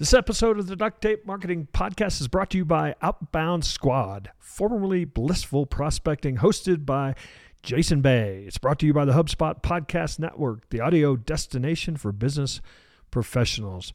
This 0.00 0.14
episode 0.14 0.58
of 0.58 0.66
the 0.66 0.76
Duct 0.76 1.02
Tape 1.02 1.26
Marketing 1.26 1.68
Podcast 1.74 2.22
is 2.22 2.28
brought 2.28 2.48
to 2.52 2.56
you 2.56 2.64
by 2.64 2.94
Outbound 3.02 3.66
Squad, 3.66 4.30
formerly 4.38 5.04
Blissful 5.04 5.66
Prospecting, 5.66 6.38
hosted 6.38 6.86
by 6.86 7.14
Jason 7.62 8.00
Bay. 8.00 8.44
It's 8.46 8.56
brought 8.56 8.78
to 8.78 8.86
you 8.86 8.94
by 8.94 9.04
the 9.04 9.12
HubSpot 9.12 9.62
Podcast 9.62 10.18
Network, 10.18 10.70
the 10.70 10.80
audio 10.80 11.16
destination 11.16 11.98
for 11.98 12.12
business 12.12 12.62
professionals. 13.10 13.92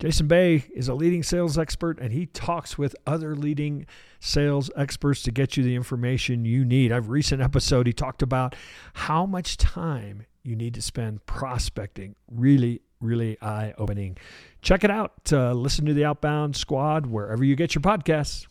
Jason 0.00 0.26
Bay 0.26 0.64
is 0.74 0.88
a 0.88 0.94
leading 0.94 1.22
sales 1.22 1.56
expert 1.56 2.00
and 2.00 2.12
he 2.12 2.26
talks 2.26 2.76
with 2.76 2.96
other 3.06 3.36
leading 3.36 3.86
sales 4.18 4.72
experts 4.74 5.22
to 5.22 5.30
get 5.30 5.56
you 5.56 5.62
the 5.62 5.76
information 5.76 6.44
you 6.44 6.64
need. 6.64 6.90
I've 6.90 7.10
recent 7.10 7.40
episode 7.40 7.86
he 7.86 7.92
talked 7.92 8.22
about 8.22 8.56
how 8.94 9.24
much 9.24 9.56
time 9.56 10.26
you 10.42 10.56
need 10.56 10.74
to 10.74 10.82
spend 10.82 11.26
prospecting. 11.26 12.16
Really, 12.28 12.80
really 13.00 13.36
eye 13.40 13.74
opening. 13.78 14.16
Check 14.62 14.84
it 14.84 14.90
out. 14.90 15.12
Uh, 15.32 15.52
listen 15.52 15.86
to 15.86 15.94
the 15.94 16.04
Outbound 16.04 16.56
Squad 16.56 17.06
wherever 17.06 17.44
you 17.44 17.56
get 17.56 17.74
your 17.74 17.82
podcasts. 17.82 18.46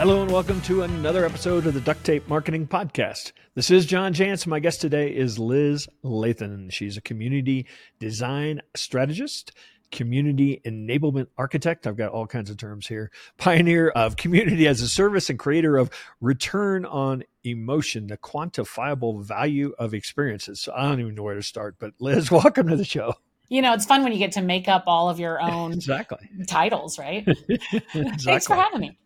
Hello 0.00 0.22
and 0.22 0.32
welcome 0.32 0.62
to 0.62 0.82
another 0.82 1.26
episode 1.26 1.66
of 1.66 1.74
the 1.74 1.80
Duct 1.82 2.02
Tape 2.04 2.26
Marketing 2.26 2.66
Podcast. 2.66 3.32
This 3.54 3.70
is 3.70 3.84
John 3.84 4.14
Jantsch. 4.14 4.46
My 4.46 4.58
guest 4.58 4.80
today 4.80 5.14
is 5.14 5.38
Liz 5.38 5.88
Lathan. 6.02 6.72
She's 6.72 6.96
a 6.96 7.02
community 7.02 7.66
design 7.98 8.62
strategist 8.74 9.52
community 9.90 10.60
enablement 10.64 11.28
architect. 11.36 11.86
I've 11.86 11.96
got 11.96 12.10
all 12.10 12.26
kinds 12.26 12.50
of 12.50 12.56
terms 12.56 12.86
here. 12.86 13.10
Pioneer 13.38 13.88
of 13.88 14.16
community 14.16 14.66
as 14.66 14.80
a 14.80 14.88
service 14.88 15.30
and 15.30 15.38
creator 15.38 15.76
of 15.76 15.90
return 16.20 16.84
on 16.84 17.24
emotion, 17.44 18.06
the 18.06 18.16
quantifiable 18.16 19.22
value 19.22 19.72
of 19.78 19.94
experiences. 19.94 20.60
So 20.60 20.72
I 20.74 20.88
don't 20.88 21.00
even 21.00 21.14
know 21.14 21.22
where 21.22 21.34
to 21.34 21.42
start, 21.42 21.76
but 21.78 21.94
Liz, 22.00 22.30
welcome 22.30 22.68
to 22.68 22.76
the 22.76 22.84
show. 22.84 23.14
You 23.48 23.62
know, 23.62 23.74
it's 23.74 23.84
fun 23.84 24.04
when 24.04 24.12
you 24.12 24.18
get 24.18 24.32
to 24.32 24.42
make 24.42 24.68
up 24.68 24.84
all 24.86 25.10
of 25.10 25.18
your 25.18 25.42
own 25.42 25.72
exactly 25.72 26.28
titles, 26.46 26.98
right? 26.98 27.26
exactly. 27.26 27.82
Thanks 28.18 28.46
for 28.46 28.54
having 28.54 28.80
me. 28.80 28.98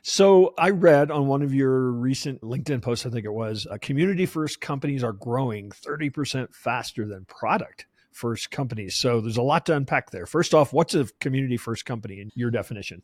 So 0.00 0.54
I 0.56 0.70
read 0.70 1.10
on 1.10 1.26
one 1.26 1.42
of 1.42 1.52
your 1.52 1.90
recent 1.90 2.40
LinkedIn 2.40 2.80
posts, 2.80 3.04
I 3.04 3.10
think 3.10 3.26
it 3.26 3.32
was, 3.32 3.66
uh, 3.70 3.76
community 3.82 4.24
first 4.24 4.62
companies 4.62 5.04
are 5.04 5.12
growing 5.12 5.70
30% 5.70 6.54
faster 6.54 7.06
than 7.06 7.26
product 7.26 7.86
first 8.16 8.50
companies. 8.50 8.96
So 8.96 9.20
there's 9.20 9.36
a 9.36 9.42
lot 9.42 9.66
to 9.66 9.76
unpack 9.76 10.10
there. 10.10 10.26
First 10.26 10.54
off, 10.54 10.72
what's 10.72 10.94
a 10.94 11.06
community 11.20 11.56
first 11.56 11.84
company 11.84 12.20
in 12.20 12.30
your 12.34 12.50
definition? 12.50 13.02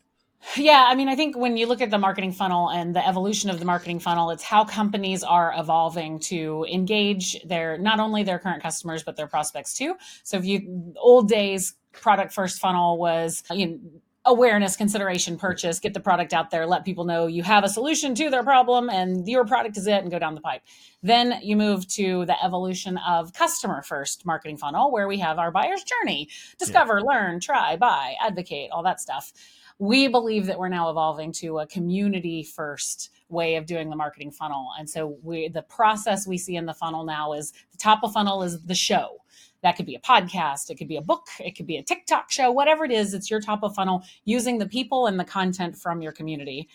Yeah, 0.57 0.87
I 0.89 0.97
mean, 0.97 1.09
I 1.09 1.15
think 1.15 1.37
when 1.37 1.57
you 1.57 1.67
look 1.67 1.81
at 1.81 1.91
the 1.91 1.99
marketing 1.99 2.33
funnel 2.33 2.69
and 2.71 2.97
the 2.97 3.07
evolution 3.07 3.49
of 3.49 3.61
the 3.61 3.65
marketing 3.65 4.01
funnel, 4.01 4.31
it's 4.31 4.43
how 4.43 4.65
companies 4.65 5.23
are 5.23 5.55
evolving 5.57 6.19
to 6.21 6.67
engage 6.69 7.41
their 7.45 7.79
not 7.79 8.01
only 8.01 8.25
their 8.25 8.41
current 8.41 8.61
customers 8.63 9.05
but 9.05 9.17
their 9.17 9.29
prospects 9.29 9.75
too. 9.75 9.95
So 10.25 10.39
if 10.39 10.45
you 10.45 10.95
old 10.97 11.29
days 11.29 11.75
product 11.93 12.33
first 12.33 12.59
funnel 12.59 12.99
was 12.99 13.45
you 13.53 13.67
know, 13.67 13.79
awareness, 14.25 14.77
consideration, 14.77 15.37
purchase, 15.37 15.81
get 15.81 15.95
the 15.95 16.01
product 16.01 16.33
out 16.33 16.51
there, 16.51 16.67
let 16.67 16.85
people 16.85 17.05
know 17.05 17.27
you 17.27 17.43
have 17.43 17.65
a 17.65 17.69
solution 17.69 18.15
to 18.15 18.31
their 18.31 18.45
problem 18.45 18.89
and 18.89 19.29
your 19.29 19.45
product 19.45 19.77
is 19.77 19.87
it 19.87 20.03
and 20.03 20.11
go 20.11 20.19
down 20.19 20.35
the 20.35 20.41
pipe. 20.41 20.63
Then 21.03 21.41
you 21.43 21.57
move 21.57 21.89
to 21.95 22.25
the 22.27 22.45
evolution 22.45 22.99
of 22.99 23.33
customer 23.33 23.83
first 23.83 24.25
marketing 24.25 24.59
funnel 24.59 24.93
where 24.93 25.09
we 25.09 25.19
have 25.19 25.39
our 25.39 25.51
buyer's 25.51 25.83
journey, 25.83 26.29
discover, 26.59 26.99
yeah. 26.99 27.05
learn, 27.05 27.41
try, 27.41 27.77
buy, 27.77 28.15
advocate, 28.21 28.71
all 28.71 28.85
that 28.85 29.01
stuff. 29.01 29.33
We 29.79 30.07
believe 30.07 30.47
that 30.47 30.59
we're 30.59 30.69
now 30.69 30.91
evolving 30.91 31.33
to 31.35 31.59
a 31.59 31.67
community 31.67 32.45
first 32.45 33.11
way 33.29 33.57
of 33.57 33.67
doing 33.67 33.91
the 33.91 33.97
marketing 33.97 34.31
funnel. 34.31 34.69
And 34.79 34.89
so 34.89 35.17
we 35.23 35.49
the 35.49 35.63
process 35.63 36.27
we 36.27 36.39
see 36.39 36.55
in 36.55 36.67
the 36.67 36.75
funnel 36.75 37.05
now 37.05 37.33
is 37.33 37.53
the 37.73 37.79
top 37.79 38.05
of 38.05 38.13
funnel 38.13 38.45
is 38.45 38.63
the 38.63 38.75
show 38.75 39.22
that 39.63 39.77
could 39.77 39.87
be 39.87 39.95
a 39.95 40.01
podcast, 40.01 40.71
it 40.71 40.77
could 40.77 40.89
be 40.89 40.97
a 40.97 41.03
book, 41.03 41.27
it 41.41 41.57
could 41.57 41.67
be 41.67 41.77
a 41.77 41.83
TikTok 41.83 42.31
show, 42.31 42.51
whatever 42.51 42.85
it 42.85 42.91
is, 42.91 43.15
it's 43.15 43.31
your 43.31 43.41
top 43.41 43.63
of 43.63 43.75
funnel 43.75 44.03
using 44.25 44.59
the 44.59 44.69
people 44.69 45.07
and 45.07 45.19
the 45.19 45.25
content 45.25 45.77
from 45.77 46.03
your 46.03 46.13
community. 46.13 46.69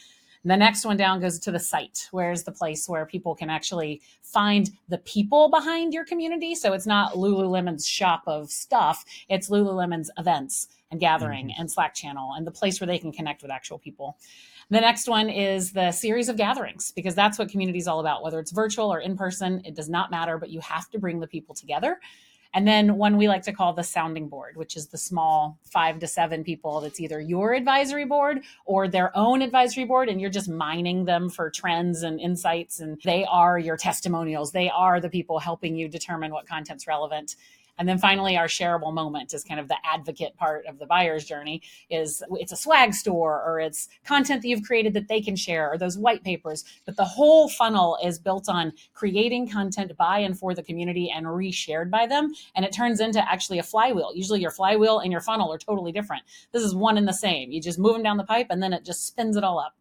the 0.45 0.55
next 0.55 0.85
one 0.85 0.95
down 0.95 1.19
goes 1.19 1.39
to 1.39 1.51
the 1.51 1.59
site. 1.59 2.07
Where's 2.11 2.43
the 2.43 2.53
place 2.53 2.87
where 2.87 3.05
people 3.05 3.35
can 3.35 3.49
actually 3.49 4.01
find 4.21 4.69
the 4.87 4.99
people 4.99 5.49
behind 5.49 5.93
your 5.93 6.05
community? 6.05 6.55
So 6.55 6.71
it's 6.71 6.85
not 6.85 7.13
Lululemon's 7.13 7.85
shop 7.85 8.23
of 8.27 8.49
stuff, 8.49 9.03
it's 9.27 9.49
Lululemon's 9.49 10.09
events 10.17 10.69
and 10.89 11.01
gathering 11.01 11.47
mm-hmm. 11.47 11.59
and 11.59 11.69
Slack 11.69 11.93
channel 11.93 12.33
and 12.37 12.47
the 12.47 12.51
place 12.51 12.79
where 12.79 12.87
they 12.87 12.99
can 12.99 13.11
connect 13.11 13.41
with 13.41 13.51
actual 13.51 13.77
people. 13.77 14.17
The 14.69 14.81
next 14.81 15.07
one 15.07 15.29
is 15.29 15.71
the 15.71 15.91
series 15.91 16.29
of 16.29 16.37
gatherings 16.37 16.91
because 16.91 17.15
that's 17.15 17.39
what 17.39 17.49
community 17.49 17.79
is 17.79 17.87
all 17.87 17.99
about. 17.99 18.23
Whether 18.23 18.39
it's 18.39 18.51
virtual 18.51 18.93
or 18.93 18.99
in 18.99 19.17
person, 19.17 19.61
it 19.65 19.75
does 19.75 19.89
not 19.89 20.11
matter, 20.11 20.37
but 20.37 20.49
you 20.49 20.59
have 20.61 20.89
to 20.91 20.99
bring 20.99 21.19
the 21.19 21.27
people 21.27 21.55
together 21.55 21.99
and 22.53 22.67
then 22.67 22.97
one 22.97 23.17
we 23.17 23.27
like 23.27 23.43
to 23.43 23.53
call 23.53 23.73
the 23.73 23.83
sounding 23.83 24.27
board, 24.29 24.55
which 24.55 24.75
is 24.75 24.87
the 24.87 24.97
small 24.97 25.59
five 25.63 25.99
to 25.99 26.07
seven 26.07 26.43
people 26.43 26.81
that's 26.81 26.99
either 26.99 27.19
your 27.19 27.53
advisory 27.53 28.05
board 28.05 28.41
or 28.65 28.87
their 28.87 29.15
own 29.15 29.41
advisory 29.41 29.85
board. 29.85 30.09
And 30.09 30.19
you're 30.19 30.29
just 30.29 30.49
mining 30.49 31.05
them 31.05 31.29
for 31.29 31.49
trends 31.49 32.03
and 32.03 32.19
insights. 32.19 32.79
And 32.79 32.99
they 33.03 33.25
are 33.25 33.59
your 33.59 33.77
testimonials. 33.77 34.51
They 34.51 34.69
are 34.69 34.99
the 34.99 35.09
people 35.09 35.39
helping 35.39 35.75
you 35.75 35.87
determine 35.87 36.31
what 36.31 36.47
content's 36.47 36.87
relevant. 36.87 37.35
And 37.77 37.87
then 37.87 37.97
finally, 37.97 38.37
our 38.37 38.47
shareable 38.47 38.93
moment 38.93 39.33
is 39.33 39.43
kind 39.43 39.59
of 39.59 39.67
the 39.67 39.77
advocate 39.83 40.35
part 40.35 40.65
of 40.65 40.79
the 40.79 40.85
buyer's 40.85 41.25
journey 41.25 41.61
is 41.89 42.23
it's 42.31 42.51
a 42.51 42.55
swag 42.55 42.93
store 42.93 43.43
or 43.45 43.59
it's 43.59 43.87
content 44.05 44.41
that 44.41 44.47
you've 44.47 44.63
created 44.63 44.93
that 44.93 45.07
they 45.07 45.21
can 45.21 45.35
share 45.35 45.71
or 45.71 45.77
those 45.77 45.97
white 45.97 46.23
papers. 46.23 46.63
But 46.85 46.97
the 46.97 47.05
whole 47.05 47.49
funnel 47.49 47.97
is 48.03 48.19
built 48.19 48.49
on 48.49 48.73
creating 48.93 49.49
content 49.49 49.95
by 49.97 50.19
and 50.19 50.37
for 50.37 50.53
the 50.53 50.63
community 50.63 51.11
and 51.13 51.25
reshared 51.25 51.89
by 51.89 52.07
them. 52.07 52.33
And 52.55 52.65
it 52.65 52.71
turns 52.71 52.99
into 52.99 53.19
actually 53.29 53.59
a 53.59 53.63
flywheel. 53.63 54.11
Usually 54.15 54.41
your 54.41 54.51
flywheel 54.51 54.99
and 54.99 55.11
your 55.11 55.21
funnel 55.21 55.53
are 55.53 55.57
totally 55.57 55.91
different. 55.91 56.23
This 56.51 56.63
is 56.63 56.75
one 56.75 56.97
and 56.97 57.07
the 57.07 57.13
same. 57.13 57.51
You 57.51 57.61
just 57.61 57.79
move 57.79 57.93
them 57.93 58.03
down 58.03 58.17
the 58.17 58.23
pipe 58.23 58.47
and 58.49 58.61
then 58.61 58.73
it 58.73 58.83
just 58.83 59.05
spins 59.05 59.37
it 59.37 59.43
all 59.43 59.59
up. 59.59 59.75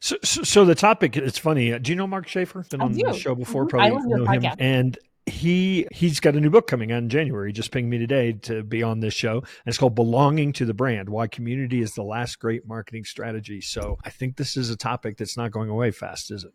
So, 0.00 0.16
so, 0.22 0.42
so, 0.42 0.64
the 0.64 0.74
topic, 0.74 1.16
it's 1.16 1.38
funny. 1.38 1.78
Do 1.78 1.92
you 1.92 1.96
know 1.96 2.06
Mark 2.06 2.28
Schaefer? 2.28 2.64
Been 2.70 2.80
on 2.80 2.92
the 2.92 3.12
show 3.12 3.34
before, 3.34 3.66
mm-hmm. 3.66 3.76
probably 3.76 4.24
know 4.24 4.24
him. 4.24 4.54
And 4.58 4.98
he 5.26 5.86
he's 5.92 6.20
got 6.20 6.36
a 6.36 6.40
new 6.40 6.50
book 6.50 6.66
coming 6.66 6.92
out 6.92 6.98
in 6.98 7.08
January. 7.08 7.48
He 7.48 7.52
just 7.52 7.72
pinged 7.72 7.90
me 7.90 7.98
today 7.98 8.32
to 8.42 8.62
be 8.62 8.82
on 8.82 9.00
this 9.00 9.14
show. 9.14 9.38
And 9.38 9.66
it's 9.66 9.76
called 9.76 9.96
Belonging 9.96 10.52
to 10.54 10.64
the 10.64 10.74
Brand: 10.74 11.08
Why 11.08 11.26
Community 11.26 11.82
is 11.82 11.94
the 11.94 12.04
Last 12.04 12.38
Great 12.38 12.66
Marketing 12.66 13.04
Strategy. 13.04 13.60
So 13.60 13.98
I 14.04 14.10
think 14.10 14.36
this 14.36 14.56
is 14.56 14.70
a 14.70 14.76
topic 14.76 15.18
that's 15.18 15.36
not 15.36 15.50
going 15.50 15.68
away 15.68 15.90
fast, 15.90 16.30
is 16.30 16.44
it? 16.44 16.52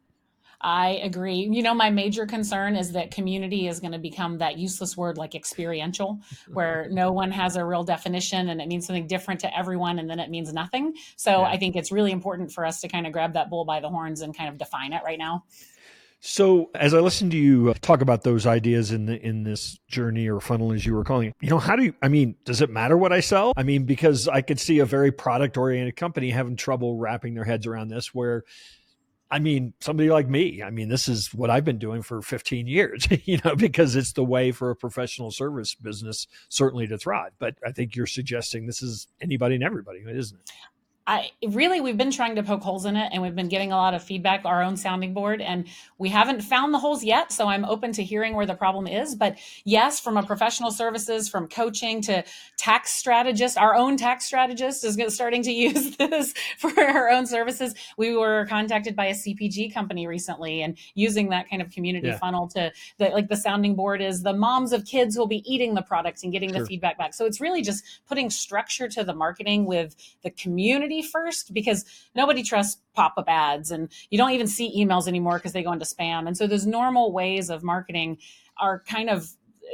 I 0.63 0.99
agree. 1.03 1.49
You 1.51 1.63
know, 1.63 1.73
my 1.73 1.89
major 1.89 2.27
concern 2.27 2.75
is 2.75 2.91
that 2.91 3.09
community 3.09 3.67
is 3.67 3.79
going 3.79 3.93
to 3.93 3.99
become 3.99 4.37
that 4.37 4.59
useless 4.59 4.95
word 4.95 5.17
like 5.17 5.33
experiential, 5.33 6.19
where 6.47 6.87
no 6.91 7.11
one 7.11 7.31
has 7.31 7.55
a 7.55 7.65
real 7.65 7.83
definition 7.83 8.49
and 8.49 8.61
it 8.61 8.67
means 8.67 8.85
something 8.85 9.07
different 9.07 9.39
to 9.41 9.57
everyone 9.57 9.99
and 9.99 10.09
then 10.09 10.19
it 10.19 10.29
means 10.29 10.53
nothing. 10.53 10.93
So 11.17 11.41
yeah. 11.41 11.47
I 11.47 11.57
think 11.57 11.75
it's 11.75 11.91
really 11.91 12.11
important 12.11 12.51
for 12.51 12.65
us 12.65 12.79
to 12.81 12.87
kind 12.87 13.07
of 13.07 13.13
grab 13.13 13.33
that 13.33 13.49
bull 13.49 13.65
by 13.65 13.79
the 13.79 13.89
horns 13.89 14.21
and 14.21 14.37
kind 14.37 14.49
of 14.49 14.57
define 14.57 14.93
it 14.93 15.01
right 15.03 15.19
now. 15.19 15.45
So, 16.23 16.69
as 16.75 16.93
I 16.93 16.99
listen 16.99 17.31
to 17.31 17.37
you 17.37 17.71
uh, 17.71 17.73
talk 17.81 18.01
about 18.01 18.21
those 18.21 18.45
ideas 18.45 18.91
in 18.91 19.07
the 19.07 19.19
in 19.19 19.41
this 19.41 19.79
journey 19.87 20.29
or 20.29 20.39
funnel, 20.39 20.71
as 20.71 20.85
you 20.85 20.93
were 20.93 21.03
calling 21.03 21.29
it, 21.29 21.35
you 21.41 21.49
know, 21.49 21.57
how 21.57 21.75
do 21.75 21.83
you? 21.83 21.95
I 22.01 22.09
mean, 22.09 22.35
does 22.45 22.61
it 22.61 22.69
matter 22.69 22.95
what 22.95 23.11
I 23.11 23.21
sell? 23.21 23.53
I 23.57 23.63
mean, 23.63 23.85
because 23.85 24.27
I 24.27 24.41
could 24.41 24.59
see 24.59 24.79
a 24.79 24.85
very 24.85 25.11
product 25.11 25.57
oriented 25.57 25.95
company 25.95 26.29
having 26.29 26.55
trouble 26.55 26.97
wrapping 26.97 27.33
their 27.33 27.43
heads 27.43 27.65
around 27.65 27.87
this, 27.87 28.13
where 28.13 28.43
I 29.31 29.39
mean, 29.39 29.73
somebody 29.79 30.09
like 30.09 30.27
me, 30.27 30.61
I 30.61 30.69
mean, 30.69 30.89
this 30.89 31.07
is 31.07 31.33
what 31.33 31.49
I've 31.49 31.63
been 31.63 31.79
doing 31.79 32.01
for 32.01 32.21
15 32.21 32.67
years, 32.67 33.07
you 33.23 33.39
know, 33.45 33.55
because 33.55 33.95
it's 33.95 34.11
the 34.11 34.25
way 34.25 34.51
for 34.51 34.69
a 34.69 34.75
professional 34.75 35.31
service 35.31 35.73
business 35.73 36.27
certainly 36.49 36.85
to 36.87 36.97
thrive. 36.97 37.31
But 37.39 37.55
I 37.65 37.71
think 37.71 37.95
you're 37.95 38.05
suggesting 38.05 38.67
this 38.67 38.83
is 38.83 39.07
anybody 39.21 39.55
and 39.55 39.63
everybody, 39.63 40.03
isn't 40.05 40.37
it? 40.37 40.51
I 41.07 41.31
really 41.47 41.81
we've 41.81 41.97
been 41.97 42.11
trying 42.11 42.35
to 42.35 42.43
poke 42.43 42.61
holes 42.61 42.85
in 42.85 42.95
it 42.95 43.09
and 43.11 43.23
we've 43.23 43.35
been 43.35 43.47
getting 43.47 43.71
a 43.71 43.75
lot 43.75 43.95
of 43.95 44.03
feedback 44.03 44.45
our 44.45 44.61
own 44.61 44.77
sounding 44.77 45.15
board 45.15 45.41
and 45.41 45.65
we 45.97 46.09
haven't 46.09 46.41
found 46.41 46.75
the 46.75 46.77
holes 46.77 47.03
yet 47.03 47.31
so 47.31 47.47
I'm 47.47 47.65
open 47.65 47.91
to 47.93 48.03
hearing 48.03 48.35
where 48.35 48.45
the 48.45 48.53
problem 48.53 48.85
is 48.85 49.15
but 49.15 49.37
yes 49.65 49.99
from 49.99 50.15
a 50.15 50.23
professional 50.23 50.69
services 50.69 51.27
from 51.27 51.47
coaching 51.47 52.01
to 52.03 52.23
tax 52.57 52.91
strategist 52.91 53.57
our 53.57 53.73
own 53.73 53.97
tax 53.97 54.25
strategist 54.25 54.83
is 54.83 54.97
starting 55.13 55.41
to 55.43 55.51
use 55.61 55.97
this 55.97 56.35
for 56.59 56.71
our 56.79 57.09
own 57.09 57.25
services 57.25 57.73
we 57.97 58.15
were 58.15 58.45
contacted 58.47 58.95
by 58.95 59.07
a 59.07 59.13
CPG 59.13 59.73
company 59.73 60.05
recently 60.05 60.61
and 60.61 60.77
using 60.93 61.29
that 61.29 61.49
kind 61.49 61.63
of 61.63 61.71
community 61.71 62.09
yeah. 62.09 62.17
funnel 62.19 62.47
to 62.49 62.71
the 62.99 63.09
like 63.09 63.27
the 63.27 63.37
sounding 63.37 63.73
board 63.73 64.01
is 64.01 64.21
the 64.21 64.33
moms 64.33 64.71
of 64.71 64.85
kids 64.85 65.17
will 65.17 65.27
be 65.27 65.43
eating 65.51 65.73
the 65.73 65.81
product 65.81 66.23
and 66.23 66.31
getting 66.31 66.51
sure. 66.51 66.59
the 66.59 66.65
feedback 66.67 66.95
back 66.99 67.15
so 67.15 67.25
it's 67.25 67.41
really 67.41 67.63
just 67.63 67.83
putting 68.07 68.29
structure 68.29 68.87
to 68.87 69.03
the 69.03 69.15
marketing 69.15 69.65
with 69.65 69.95
the 70.21 70.29
community 70.29 70.90
community 70.91 71.07
first 71.07 71.53
because 71.53 71.85
nobody 72.15 72.43
trusts 72.43 72.81
pop 72.93 73.13
up 73.17 73.25
ads 73.27 73.71
and 73.71 73.89
you 74.09 74.17
don't 74.17 74.31
even 74.31 74.47
see 74.47 74.83
emails 74.83 75.07
anymore 75.07 75.37
because 75.37 75.53
they 75.53 75.63
go 75.63 75.71
into 75.71 75.85
spam. 75.85 76.27
And 76.27 76.37
so 76.37 76.47
those 76.47 76.65
normal 76.65 77.11
ways 77.11 77.49
of 77.49 77.63
marketing 77.63 78.17
are 78.57 78.83
kind 78.87 79.09
of 79.09 79.27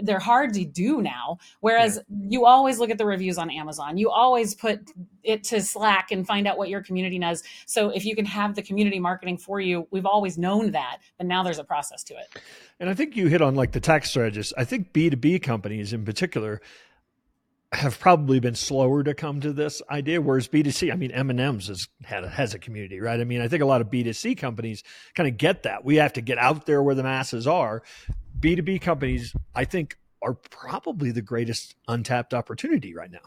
they're 0.03 0.19
hard 0.19 0.53
to 0.53 0.63
do 0.63 1.01
now. 1.01 1.39
Whereas 1.61 1.95
yeah. 1.95 2.27
you 2.29 2.45
always 2.45 2.77
look 2.77 2.91
at 2.91 2.99
the 2.99 3.05
reviews 3.05 3.39
on 3.39 3.49
Amazon, 3.49 3.97
you 3.97 4.11
always 4.11 4.53
put 4.53 4.79
it 5.23 5.43
to 5.45 5.59
Slack 5.59 6.11
and 6.11 6.27
find 6.27 6.47
out 6.47 6.55
what 6.55 6.69
your 6.69 6.83
community 6.83 7.17
does. 7.17 7.43
So 7.65 7.89
if 7.89 8.05
you 8.05 8.15
can 8.15 8.25
have 8.25 8.53
the 8.53 8.61
community 8.61 8.99
marketing 8.99 9.39
for 9.39 9.59
you, 9.59 9.87
we've 9.89 10.05
always 10.05 10.37
known 10.37 10.71
that, 10.71 10.97
but 11.17 11.25
now 11.25 11.41
there's 11.41 11.57
a 11.57 11.63
process 11.63 12.03
to 12.03 12.13
it. 12.13 12.27
And 12.79 12.91
I 12.91 12.93
think 12.93 13.15
you 13.15 13.25
hit 13.27 13.41
on 13.41 13.55
like 13.55 13.71
the 13.71 13.79
tax 13.79 14.11
strategists. 14.11 14.53
I 14.55 14.65
think 14.65 14.93
B2B 14.93 15.41
companies 15.41 15.93
in 15.93 16.05
particular 16.05 16.61
have 17.73 17.99
probably 17.99 18.39
been 18.39 18.55
slower 18.55 19.03
to 19.03 19.13
come 19.13 19.41
to 19.41 19.51
this 19.51 19.81
idea 19.89 20.21
whereas 20.21 20.47
b2c 20.47 20.91
i 20.91 20.95
mean 20.95 21.11
m&ms 21.11 21.67
has 22.05 22.25
has 22.29 22.53
a 22.53 22.59
community 22.59 23.01
right? 23.01 23.19
I 23.19 23.25
mean 23.25 23.41
i 23.41 23.47
think 23.47 23.61
a 23.61 23.65
lot 23.65 23.81
of 23.81 23.87
b2c 23.87 24.37
companies 24.37 24.83
kind 25.15 25.27
of 25.27 25.37
get 25.37 25.63
that. 25.63 25.83
We 25.83 25.97
have 25.97 26.13
to 26.13 26.21
get 26.21 26.37
out 26.37 26.65
there 26.65 26.81
where 26.81 26.95
the 26.95 27.03
masses 27.03 27.45
are. 27.45 27.83
B2b 28.39 28.81
companies 28.81 29.33
i 29.53 29.65
think 29.65 29.97
are 30.21 30.33
probably 30.33 31.11
the 31.11 31.21
greatest 31.21 31.75
untapped 31.87 32.33
opportunity 32.33 32.93
right 32.93 33.11
now 33.11 33.19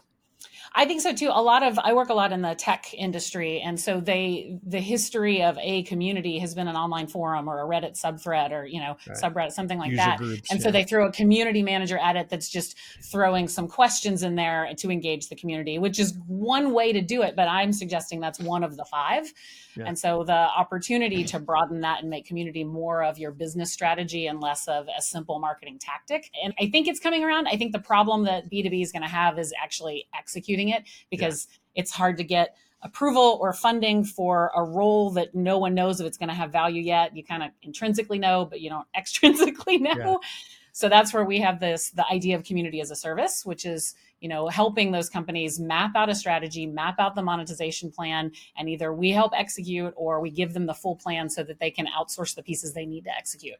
I 0.73 0.85
think 0.85 1.01
so 1.01 1.13
too. 1.13 1.29
A 1.31 1.41
lot 1.41 1.63
of 1.63 1.77
I 1.79 1.93
work 1.93 2.09
a 2.09 2.13
lot 2.13 2.31
in 2.31 2.41
the 2.41 2.55
tech 2.55 2.93
industry, 2.93 3.59
and 3.59 3.77
so 3.77 3.99
they 3.99 4.57
the 4.65 4.79
history 4.79 5.43
of 5.43 5.57
a 5.59 5.83
community 5.83 6.39
has 6.39 6.55
been 6.55 6.69
an 6.69 6.77
online 6.77 7.07
forum 7.07 7.49
or 7.49 7.61
a 7.61 7.65
Reddit 7.65 7.99
subthread 7.99 8.51
or 8.51 8.65
you 8.65 8.79
know 8.79 8.95
right. 9.05 9.17
subreddit 9.17 9.51
something 9.51 9.77
like 9.77 9.91
User 9.91 9.97
that. 9.97 10.17
Groups, 10.19 10.49
and 10.49 10.59
yeah. 10.59 10.63
so 10.63 10.71
they 10.71 10.85
throw 10.85 11.05
a 11.05 11.11
community 11.11 11.61
manager 11.61 11.97
at 11.97 12.15
it 12.15 12.29
that's 12.29 12.49
just 12.49 12.77
throwing 13.03 13.49
some 13.49 13.67
questions 13.67 14.23
in 14.23 14.35
there 14.35 14.69
to 14.77 14.89
engage 14.89 15.27
the 15.27 15.35
community, 15.35 15.77
which 15.77 15.99
is 15.99 16.17
one 16.27 16.73
way 16.73 16.93
to 16.93 17.01
do 17.01 17.21
it. 17.21 17.35
But 17.35 17.49
I'm 17.49 17.73
suggesting 17.73 18.21
that's 18.21 18.39
one 18.39 18.63
of 18.63 18.77
the 18.77 18.85
five. 18.85 19.33
Yeah. 19.75 19.85
And 19.87 19.99
so 19.99 20.23
the 20.23 20.33
opportunity 20.33 21.23
to 21.25 21.39
broaden 21.39 21.81
that 21.81 22.01
and 22.01 22.09
make 22.09 22.25
community 22.25 22.63
more 22.63 23.03
of 23.03 23.17
your 23.17 23.31
business 23.31 23.71
strategy 23.71 24.27
and 24.27 24.39
less 24.41 24.67
of 24.67 24.87
a 24.97 25.01
simple 25.01 25.39
marketing 25.39 25.79
tactic. 25.79 26.29
And 26.43 26.53
I 26.59 26.69
think 26.69 26.87
it's 26.87 26.99
coming 26.99 27.23
around. 27.23 27.47
I 27.47 27.57
think 27.57 27.71
the 27.71 27.79
problem 27.79 28.23
that 28.25 28.49
B2B 28.49 28.81
is 28.81 28.91
going 28.91 29.01
to 29.01 29.07
have 29.07 29.39
is 29.39 29.53
actually 29.61 30.07
executing 30.17 30.60
it 30.69 30.83
because 31.09 31.47
yeah. 31.49 31.81
it's 31.81 31.91
hard 31.91 32.17
to 32.17 32.23
get 32.23 32.55
approval 32.83 33.37
or 33.41 33.53
funding 33.53 34.03
for 34.03 34.51
a 34.55 34.63
role 34.63 35.11
that 35.11 35.35
no 35.35 35.57
one 35.57 35.73
knows 35.73 36.01
if 36.01 36.07
it's 36.07 36.17
going 36.17 36.29
to 36.29 36.35
have 36.35 36.51
value 36.51 36.81
yet. 36.81 37.15
You 37.15 37.23
kind 37.23 37.43
of 37.43 37.51
intrinsically 37.61 38.19
know, 38.19 38.45
but 38.45 38.61
you 38.61 38.69
don't 38.69 38.87
extrinsically 38.97 39.79
know. 39.79 39.93
Yeah. 40.21 40.27
So 40.73 40.89
that's 40.89 41.13
where 41.13 41.25
we 41.25 41.39
have 41.39 41.59
this 41.59 41.89
the 41.91 42.05
idea 42.07 42.35
of 42.35 42.43
community 42.43 42.79
as 42.79 42.91
a 42.91 42.95
service, 42.95 43.45
which 43.45 43.65
is 43.65 43.93
you 44.19 44.29
know 44.29 44.47
helping 44.47 44.91
those 44.91 45.09
companies 45.09 45.59
map 45.59 45.95
out 45.95 46.09
a 46.09 46.15
strategy, 46.15 46.65
map 46.65 46.95
out 46.99 47.15
the 47.15 47.21
monetization 47.21 47.91
plan, 47.91 48.31
and 48.55 48.69
either 48.69 48.93
we 48.93 49.11
help 49.11 49.33
execute 49.35 49.93
or 49.97 50.21
we 50.21 50.29
give 50.29 50.53
them 50.53 50.65
the 50.65 50.73
full 50.73 50.95
plan 50.95 51.29
so 51.29 51.43
that 51.43 51.59
they 51.59 51.71
can 51.71 51.87
outsource 51.87 52.35
the 52.35 52.43
pieces 52.43 52.73
they 52.73 52.85
need 52.85 53.03
to 53.03 53.15
execute. 53.15 53.55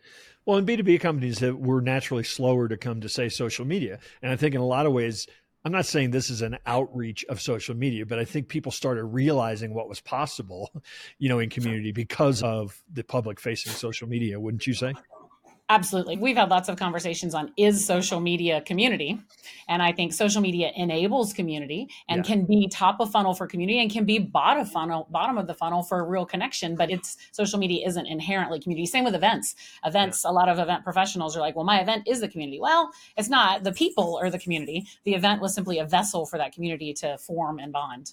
Well, 0.46 0.58
in 0.58 0.66
B 0.66 0.78
two 0.78 0.84
B 0.84 0.98
companies 0.98 1.40
that 1.40 1.60
were 1.60 1.82
naturally 1.82 2.24
slower 2.24 2.68
to 2.68 2.78
come 2.78 3.02
to 3.02 3.10
say 3.10 3.28
social 3.28 3.66
media, 3.66 4.00
and 4.22 4.32
I 4.32 4.36
think 4.36 4.56
in 4.56 4.62
a 4.62 4.66
lot 4.68 4.86
of 4.86 4.94
ways. 4.94 5.28
I'm 5.64 5.72
not 5.72 5.86
saying 5.86 6.12
this 6.12 6.30
is 6.30 6.42
an 6.42 6.58
outreach 6.66 7.24
of 7.26 7.40
social 7.40 7.76
media, 7.76 8.06
but 8.06 8.18
I 8.18 8.26
think 8.26 8.48
people 8.48 8.72
started 8.72 9.04
realizing 9.06 9.74
what 9.74 9.88
was 9.88 10.00
possible, 10.02 10.72
you 11.20 11.30
know, 11.30 11.40
in 11.40 11.50
community 11.50 11.92
because 11.92 12.42
of 12.42 12.82
the 12.92 13.04
public 13.04 13.40
facing 13.40 13.72
social 13.74 14.08
media, 14.08 14.40
wouldn't 14.40 14.66
you 14.66 14.74
say? 14.74 14.94
Absolutely. 15.72 16.18
We've 16.18 16.36
had 16.36 16.50
lots 16.50 16.68
of 16.68 16.76
conversations 16.76 17.34
on 17.34 17.54
is 17.56 17.86
social 17.86 18.20
media 18.20 18.60
community? 18.60 19.18
And 19.70 19.82
I 19.82 19.94
think 19.94 20.12
social 20.12 20.42
media 20.42 20.70
enables 20.76 21.32
community 21.32 21.88
and 22.10 22.18
yeah. 22.18 22.34
can 22.34 22.46
be 22.46 22.68
top 22.68 23.00
of 23.00 23.10
funnel 23.10 23.34
for 23.34 23.48
community 23.48 23.80
and 23.80 23.90
can 23.90 24.04
be 24.04 24.20
bottom 24.20 24.66
funnel, 24.66 25.08
bottom 25.12 25.38
of 25.38 25.48
the 25.48 25.54
funnel 25.54 25.82
for 25.82 26.02
a 26.02 26.04
real 26.04 26.26
connection, 26.26 26.76
but 26.76 26.92
it's 26.92 27.16
social 27.32 27.58
media 27.58 27.88
isn't 27.88 28.06
inherently 28.06 28.60
community. 28.60 28.86
Same 28.86 29.06
with 29.06 29.16
events. 29.16 29.56
Events, 29.86 30.26
yeah. 30.26 30.32
a 30.32 30.34
lot 30.34 30.50
of 30.50 30.60
event 30.60 30.84
professionals 30.84 31.38
are 31.38 31.40
like, 31.40 31.56
well, 31.56 31.64
my 31.64 31.80
event 31.80 32.06
is 32.06 32.20
the 32.20 32.28
community. 32.28 32.60
Well, 32.60 32.92
it's 33.16 33.30
not. 33.30 33.64
The 33.64 33.72
people 33.72 34.20
are 34.22 34.30
the 34.30 34.40
community. 34.40 34.86
The 35.06 35.14
event 35.14 35.42
was 35.42 35.56
simply 35.56 35.80
a 35.80 35.86
vessel 35.86 36.26
for 36.26 36.38
that 36.38 36.52
community 36.52 36.94
to 36.96 37.18
form 37.18 37.60
and 37.60 37.72
bond. 37.72 38.12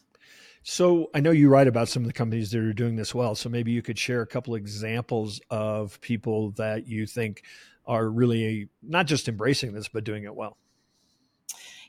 So 0.71 1.09
I 1.15 1.21
know 1.21 1.31
you 1.31 1.49
write 1.49 1.67
about 1.67 1.89
some 1.89 2.03
of 2.03 2.09
the 2.09 2.13
companies 2.13 2.51
that 2.51 2.61
are 2.61 2.75
doing 2.75 2.97
this 2.97 3.15
well. 3.15 3.35
So 3.35 3.49
maybe 3.49 3.73
you 3.73 3.81
could 3.81 3.99
share 3.99 4.21
a 4.21 4.27
couple 4.27 4.55
examples 4.55 5.41
of 5.49 5.99
people 6.03 6.51
that 6.53 6.87
you 6.87 7.07
think 7.07 7.43
are 7.87 8.07
really 8.07 8.69
not 8.83 9.07
just 9.07 9.31
embracing 9.31 9.73
this, 9.73 9.89
but 9.89 10.05
doing 10.05 10.25
it 10.25 10.35
well. 10.35 10.59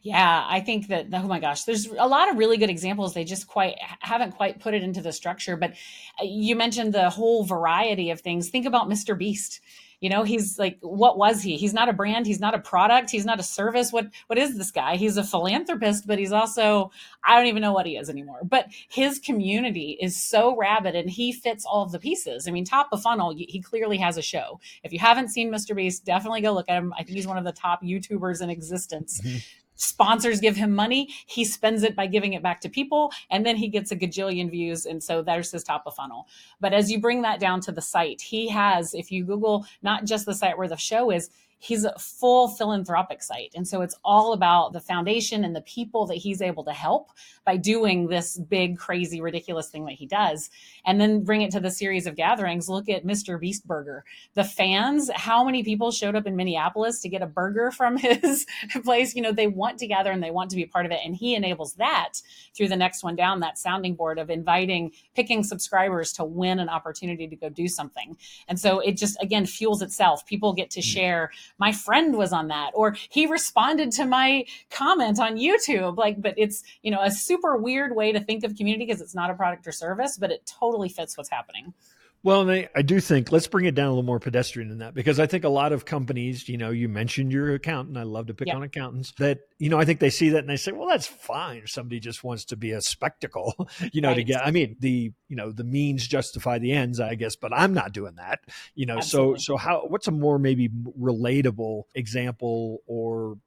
Yeah, 0.01 0.45
I 0.47 0.61
think 0.61 0.87
that 0.87 1.07
oh 1.11 1.27
my 1.27 1.41
gosh, 1.41 1.65
there's 1.65 1.87
a 1.87 2.07
lot 2.07 2.31
of 2.31 2.37
really 2.37 2.55
good 2.55 2.69
examples. 2.69 3.13
They 3.13 3.25
just 3.25 3.47
quite 3.47 3.75
haven't 3.99 4.37
quite 4.37 4.61
put 4.61 4.73
it 4.73 4.81
into 4.81 5.01
the 5.01 5.11
structure. 5.11 5.57
But 5.57 5.71
uh, 6.17 6.23
you 6.23 6.55
mentioned 6.55 6.93
the 6.93 7.09
whole 7.09 7.43
variety 7.43 8.11
of 8.11 8.21
things. 8.21 8.47
Think 8.47 8.65
about 8.65 8.87
Mr. 8.87 9.17
Beast 9.17 9.59
you 9.99 10.09
know 10.09 10.23
he's 10.23 10.57
like 10.57 10.77
what 10.81 11.17
was 11.17 11.41
he? 11.41 11.57
He's 11.57 11.73
not 11.73 11.89
a 11.89 11.93
brand 11.93 12.25
he's 12.25 12.39
not 12.39 12.55
a 12.55 12.59
product 12.59 13.09
he's 13.09 13.25
not 13.25 13.39
a 13.39 13.43
service. 13.43 13.91
What 13.91 14.07
what 14.27 14.39
is 14.39 14.57
this 14.57 14.71
guy? 14.71 14.95
He's 14.95 15.17
a 15.17 15.23
philanthropist 15.23 16.07
but 16.07 16.19
he's 16.19 16.31
also 16.31 16.91
i 17.23 17.35
don't 17.35 17.47
even 17.47 17.61
know 17.61 17.73
what 17.73 17.85
he 17.85 17.97
is 17.97 18.09
anymore. 18.09 18.39
But 18.43 18.67
his 18.89 19.19
community 19.19 19.97
is 20.01 20.21
so 20.21 20.55
rabid 20.55 20.95
and 20.95 21.09
he 21.09 21.31
fits 21.31 21.65
all 21.65 21.83
of 21.83 21.91
the 21.91 21.99
pieces. 21.99 22.47
I 22.47 22.51
mean 22.51 22.65
top 22.65 22.89
of 22.91 23.01
funnel 23.01 23.33
he 23.37 23.61
clearly 23.61 23.97
has 23.97 24.17
a 24.17 24.21
show. 24.21 24.59
If 24.83 24.93
you 24.93 24.99
haven't 24.99 25.29
seen 25.29 25.51
mr 25.51 25.75
beast 25.75 26.05
definitely 26.05 26.41
go 26.41 26.53
look 26.53 26.69
at 26.69 26.77
him. 26.77 26.93
I 26.93 27.03
think 27.03 27.15
he's 27.15 27.27
one 27.27 27.37
of 27.37 27.45
the 27.45 27.51
top 27.51 27.83
youtubers 27.83 28.41
in 28.41 28.49
existence. 28.49 29.21
Mm-hmm 29.21 29.37
sponsors 29.79 30.39
give 30.41 30.55
him 30.55 30.75
money 30.75 31.09
he 31.25 31.45
spends 31.45 31.83
it 31.83 31.95
by 31.95 32.05
giving 32.05 32.33
it 32.33 32.43
back 32.43 32.59
to 32.59 32.69
people 32.69 33.11
and 33.31 33.45
then 33.45 33.55
he 33.55 33.67
gets 33.67 33.91
a 33.91 33.95
gajillion 33.95 34.51
views 34.51 34.85
and 34.85 35.01
so 35.01 35.21
there's 35.21 35.51
his 35.51 35.63
top 35.63 35.83
of 35.85 35.95
funnel. 35.95 36.27
But 36.59 36.73
as 36.73 36.91
you 36.91 36.99
bring 36.99 37.21
that 37.21 37.39
down 37.39 37.61
to 37.61 37.71
the 37.71 37.81
site 37.81 38.21
he 38.21 38.49
has 38.49 38.93
if 38.93 39.11
you 39.11 39.23
google 39.23 39.65
not 39.81 40.05
just 40.05 40.25
the 40.25 40.35
site 40.35 40.57
where 40.57 40.67
the 40.67 40.75
show 40.75 41.11
is 41.11 41.29
he's 41.59 41.83
a 41.83 41.97
full 41.99 42.47
philanthropic 42.47 43.21
site. 43.21 43.51
And 43.53 43.67
so 43.67 43.81
it's 43.81 43.95
all 44.03 44.31
about 44.31 44.71
the 44.71 44.79
foundation 44.79 45.43
and 45.43 45.53
the 45.53 45.61
people 45.61 46.05
that 46.07 46.15
he's 46.15 46.41
able 46.41 46.63
to 46.63 46.71
help 46.71 47.11
by 47.45 47.57
doing 47.57 48.07
this 48.07 48.37
big, 48.37 48.77
crazy, 48.77 49.19
ridiculous 49.19 49.69
thing 49.69 49.85
that 49.85 49.93
he 49.93 50.07
does. 50.07 50.49
And 50.85 50.99
then 51.01 51.23
bring 51.23 51.41
it 51.41 51.51
to 51.51 51.59
the 51.59 51.69
series 51.69 52.07
of 52.07 52.15
gatherings. 52.15 52.69
Look 52.69 52.87
at 52.87 53.05
Mr. 53.05 53.39
Beast 53.39 53.67
Burger. 53.67 54.05
The 54.35 54.45
fans, 54.45 55.11
how 55.13 55.43
many 55.43 55.63
people 55.63 55.91
showed 55.91 56.15
up 56.15 56.25
in 56.25 56.37
Minneapolis 56.37 57.01
to 57.01 57.09
get 57.09 57.21
a 57.21 57.27
burger 57.27 57.71
from 57.71 57.97
his 57.97 58.45
place? 58.83 59.13
You 59.13 59.21
know, 59.21 59.33
they 59.33 59.47
want 59.47 59.79
to 59.79 59.87
gather 59.87 60.11
and 60.11 60.23
they 60.23 60.31
want 60.31 60.49
to 60.51 60.55
be 60.55 60.63
a 60.63 60.67
part 60.67 60.85
of 60.85 60.93
it. 60.93 61.01
And 61.03 61.13
he 61.13 61.35
enables 61.35 61.73
that 61.73 62.13
through 62.55 62.69
the 62.69 62.77
next 62.77 63.03
one 63.03 63.17
down, 63.17 63.41
that 63.41 63.57
sounding 63.57 63.95
board 63.95 64.17
of 64.17 64.29
inviting, 64.29 64.91
picking 65.13 65.43
subscribers 65.43 66.13
to 66.13 66.23
win 66.23 66.59
an 66.59 66.69
opportunity 66.69 67.27
to 67.27 67.35
go 67.35 67.49
do 67.49 67.67
something. 67.67 68.15
And 68.47 68.57
so 68.57 68.79
it 68.79 68.93
just, 68.93 69.21
again, 69.21 69.45
fuels 69.45 69.81
itself. 69.81 70.25
People 70.25 70.53
get 70.53 70.69
to 70.71 70.79
hmm. 70.79 70.85
share 70.85 71.31
my 71.57 71.71
friend 71.71 72.15
was 72.15 72.31
on 72.33 72.47
that 72.47 72.71
or 72.73 72.95
he 73.09 73.25
responded 73.25 73.91
to 73.91 74.05
my 74.05 74.45
comment 74.69 75.19
on 75.19 75.37
youtube. 75.37 75.97
Like 75.97 76.21
but 76.21 76.33
it's 76.37 76.63
you 76.83 76.91
know 76.91 77.01
a 77.01 77.11
super 77.11 77.57
weird 77.57 77.95
way 77.95 78.11
to 78.11 78.19
think 78.19 78.43
of 78.43 78.55
community 78.55 78.85
because 78.85 79.01
it's 79.01 79.15
not 79.15 79.29
a 79.29 79.33
product 79.33 79.67
or 79.67 79.71
service 79.71 80.17
but 80.17 80.31
it 80.31 80.45
totally 80.45 80.89
fits 80.89 81.17
what's 81.17 81.29
happening 81.29 81.73
well, 82.21 82.41
and 82.41 82.51
I, 82.51 82.69
I, 82.75 82.81
do 82.81 82.99
think 82.99 83.31
let's 83.31 83.47
bring 83.47 83.65
it 83.65 83.75
down 83.75 83.87
a 83.87 83.89
little 83.91 84.03
more 84.03 84.19
pedestrian 84.19 84.67
than 84.67 84.79
that 84.79 84.93
because 84.93 85.21
I 85.21 85.25
think 85.25 85.45
a 85.45 85.49
lot 85.49 85.71
of 85.71 85.85
companies, 85.85 86.49
you 86.49 86.57
know, 86.57 86.69
you 86.69 86.89
mentioned 86.89 87.31
your 87.31 87.53
accountant. 87.53 87.97
I 87.97 88.03
love 88.03 88.27
to 88.27 88.33
pick 88.33 88.53
on 88.53 88.61
accountants 88.61 89.13
that, 89.19 89.39
you 89.57 89.69
know, 89.69 89.79
I 89.79 89.85
think 89.85 90.01
they 90.01 90.09
see 90.09 90.29
that 90.29 90.39
and 90.39 90.49
they 90.49 90.57
say, 90.57 90.73
well, 90.73 90.87
that's 90.89 91.07
fine. 91.07 91.65
Somebody 91.65 92.01
just 92.01 92.23
wants 92.23 92.45
to 92.45 92.57
be 92.57 92.71
a 92.71 92.81
spectacle, 92.81 93.69
you 93.93 94.01
know, 94.01 94.09
right. 94.09 94.15
to 94.15 94.23
get, 94.23 94.45
I 94.45 94.51
mean, 94.51 94.75
the, 94.79 95.13
you 95.29 95.35
know, 95.35 95.53
the 95.53 95.63
means 95.63 96.05
justify 96.05 96.59
the 96.59 96.73
ends, 96.73 96.99
I 96.99 97.15
guess, 97.15 97.37
but 97.37 97.53
I'm 97.53 97.73
not 97.73 97.93
doing 97.93 98.15
that, 98.15 98.41
you 98.75 98.85
know, 98.85 98.97
Absolutely. 98.97 99.39
so, 99.39 99.53
so 99.53 99.57
how, 99.57 99.85
what's 99.87 100.07
a 100.09 100.11
more 100.11 100.37
maybe 100.37 100.67
relatable 100.99 101.83
example 101.95 102.79
or, 102.85 103.37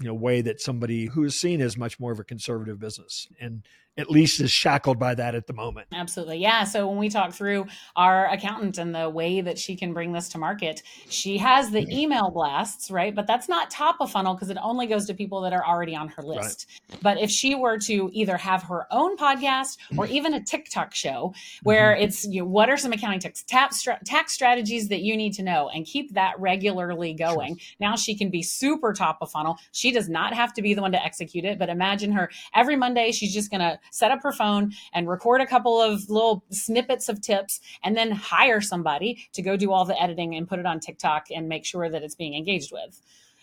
you 0.00 0.06
know, 0.06 0.14
way 0.14 0.40
that 0.40 0.60
somebody 0.60 1.06
who 1.06 1.24
is 1.24 1.38
seen 1.38 1.60
as 1.60 1.76
much 1.76 1.98
more 1.98 2.12
of 2.12 2.20
a 2.20 2.24
conservative 2.24 2.78
business 2.78 3.26
and 3.40 3.62
at 3.98 4.10
least 4.10 4.40
is 4.40 4.50
shackled 4.50 4.98
by 4.98 5.14
that 5.14 5.34
at 5.34 5.46
the 5.46 5.52
moment. 5.52 5.88
Absolutely. 5.92 6.38
Yeah. 6.38 6.64
So 6.64 6.88
when 6.88 6.96
we 6.96 7.08
talk 7.08 7.32
through 7.32 7.66
our 7.96 8.26
accountant 8.28 8.78
and 8.78 8.94
the 8.94 9.10
way 9.10 9.40
that 9.40 9.58
she 9.58 9.76
can 9.76 9.92
bring 9.92 10.12
this 10.12 10.28
to 10.30 10.38
market, 10.38 10.82
she 11.08 11.36
has 11.38 11.70
the 11.70 11.86
email 11.92 12.30
blasts, 12.30 12.90
right? 12.90 13.14
But 13.14 13.26
that's 13.26 13.48
not 13.48 13.70
top 13.70 13.96
of 14.00 14.10
funnel 14.10 14.34
because 14.34 14.48
it 14.48 14.56
only 14.62 14.86
goes 14.86 15.06
to 15.06 15.14
people 15.14 15.40
that 15.42 15.52
are 15.52 15.66
already 15.66 15.96
on 15.96 16.08
her 16.08 16.22
list. 16.22 16.66
Right. 16.88 17.00
But 17.02 17.20
if 17.20 17.30
she 17.30 17.54
were 17.54 17.78
to 17.80 18.10
either 18.12 18.36
have 18.36 18.62
her 18.64 18.86
own 18.90 19.16
podcast 19.16 19.76
or 19.96 20.06
even 20.06 20.34
a 20.34 20.42
TikTok 20.42 20.94
show 20.94 21.34
where 21.62 21.92
mm-hmm. 21.92 22.04
it's 22.04 22.24
you 22.26 22.42
know, 22.42 22.48
what 22.48 22.70
are 22.70 22.76
some 22.76 22.92
accounting 22.92 23.20
tips, 23.20 23.42
tax, 23.42 23.86
tax 24.04 24.32
strategies 24.32 24.88
that 24.88 25.00
you 25.00 25.16
need 25.16 25.34
to 25.34 25.42
know 25.42 25.68
and 25.68 25.84
keep 25.84 26.14
that 26.14 26.38
regularly 26.38 27.12
going. 27.12 27.56
Sure. 27.56 27.76
Now 27.80 27.96
she 27.96 28.14
can 28.16 28.30
be 28.30 28.42
super 28.42 28.92
top 28.92 29.18
of 29.20 29.30
funnel. 29.30 29.58
She 29.72 29.90
does 29.90 30.08
not 30.08 30.32
have 30.32 30.54
to 30.54 30.62
be 30.62 30.74
the 30.74 30.80
one 30.80 30.92
to 30.92 31.04
execute 31.04 31.44
it, 31.44 31.58
but 31.58 31.68
imagine 31.68 32.12
her 32.12 32.30
every 32.54 32.76
Monday, 32.76 33.10
she's 33.12 33.34
just 33.34 33.50
going 33.50 33.60
to 33.60 33.79
set 33.90 34.10
up 34.10 34.22
her 34.22 34.32
phone 34.32 34.72
and 34.92 35.08
record 35.08 35.40
a 35.40 35.46
couple 35.46 35.80
of 35.80 36.08
little 36.08 36.44
snippets 36.50 37.08
of 37.08 37.20
tips 37.20 37.60
and 37.82 37.96
then 37.96 38.10
hire 38.10 38.60
somebody 38.60 39.26
to 39.32 39.42
go 39.42 39.56
do 39.56 39.72
all 39.72 39.84
the 39.84 40.00
editing 40.00 40.34
and 40.34 40.48
put 40.48 40.58
it 40.58 40.66
on 40.66 40.80
TikTok 40.80 41.26
and 41.34 41.48
make 41.48 41.64
sure 41.64 41.88
that 41.88 42.02
it's 42.02 42.14
being 42.14 42.34
engaged 42.34 42.72
with. 42.72 43.00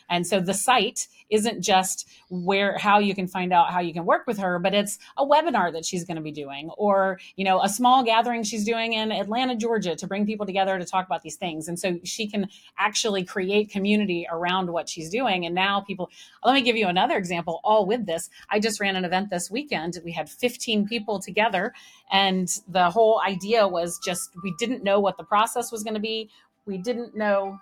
And 0.10 0.26
so 0.26 0.40
the 0.40 0.54
site 0.54 1.08
isn't 1.30 1.62
just 1.62 2.08
where 2.30 2.78
how 2.78 3.00
you 3.00 3.14
can 3.14 3.28
find 3.28 3.52
out 3.52 3.72
how 3.72 3.80
you 3.80 3.94
can 3.94 4.06
work 4.06 4.26
with 4.28 4.38
her, 4.38 4.60
but 4.60 4.74
it's 4.74 4.98
a 5.18 5.26
webinar 5.26 5.72
that 5.74 5.86
she's 5.86 6.06
going 6.06 6.16
to 6.16 6.22
be 6.22 6.32
doing 6.32 6.70
or, 6.78 7.20
you 7.36 7.44
know, 7.44 7.62
a 7.62 7.70
small 7.70 8.04
gathering 8.04 8.44
she's 8.44 8.64
doing 8.64 8.94
in 8.94 9.12
Atlanta, 9.12 9.56
Georgia 9.56 9.96
to 9.96 10.08
bring 10.08 10.26
people 10.26 10.46
together 10.46 10.78
to 10.80 10.86
talk 10.86 11.06
about 11.06 11.22
these 11.24 11.36
things. 11.36 11.68
And 11.68 11.78
so 11.78 12.00
she 12.04 12.28
can 12.28 12.48
actually 12.78 13.24
create 13.24 13.70
community 13.70 14.26
around 14.32 14.72
what 14.72 14.88
she's 14.88 15.10
doing. 15.10 15.46
And 15.46 15.54
now 15.54 15.82
people, 15.82 16.10
let 16.46 16.54
me 16.54 16.62
give 16.62 16.78
you 16.78 16.88
another 16.88 17.18
example 17.18 17.60
all 17.64 17.86
with 17.86 18.06
this. 18.06 18.30
I 18.50 18.60
just 18.60 18.80
ran 18.80 18.96
an 18.96 19.06
event 19.06 19.30
this 19.30 19.52
weekend. 19.52 20.00
We 20.06 20.14
had 20.14 20.30
15 20.30 20.88
people 20.88 21.20
together 21.20 21.74
and 22.12 22.50
the 22.68 22.90
whole 22.90 23.22
idea 23.26 23.68
was 23.68 24.00
just 24.04 24.32
we 24.44 24.54
didn't 24.58 24.84
know 24.84 25.00
what 25.00 25.18
the 25.18 25.24
process 25.24 25.72
was 25.72 25.84
going 25.84 25.96
to 25.96 26.00
be. 26.00 26.30
We 26.66 26.78
didn't 26.78 27.16
know 27.16 27.60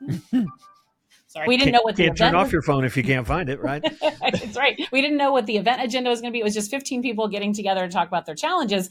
Sorry. 1.32 1.48
We 1.48 1.56
didn't 1.56 1.72
know 1.72 1.80
what 1.80 1.96
the 1.96 2.04
can't 2.04 2.18
turn 2.18 2.34
off 2.34 2.48
was. 2.48 2.52
your 2.52 2.60
phone 2.60 2.84
if 2.84 2.94
you 2.94 3.02
can't 3.02 3.26
find 3.26 3.48
it, 3.48 3.58
right? 3.62 3.82
That's 4.20 4.54
right. 4.54 4.78
We 4.92 5.00
didn't 5.00 5.16
know 5.16 5.32
what 5.32 5.46
the 5.46 5.56
event 5.56 5.80
agenda 5.80 6.10
was 6.10 6.20
going 6.20 6.30
to 6.30 6.36
be. 6.36 6.40
It 6.40 6.44
was 6.44 6.52
just 6.52 6.70
15 6.70 7.00
people 7.00 7.26
getting 7.26 7.54
together 7.54 7.86
to 7.86 7.88
talk 7.88 8.06
about 8.06 8.26
their 8.26 8.34
challenges. 8.34 8.90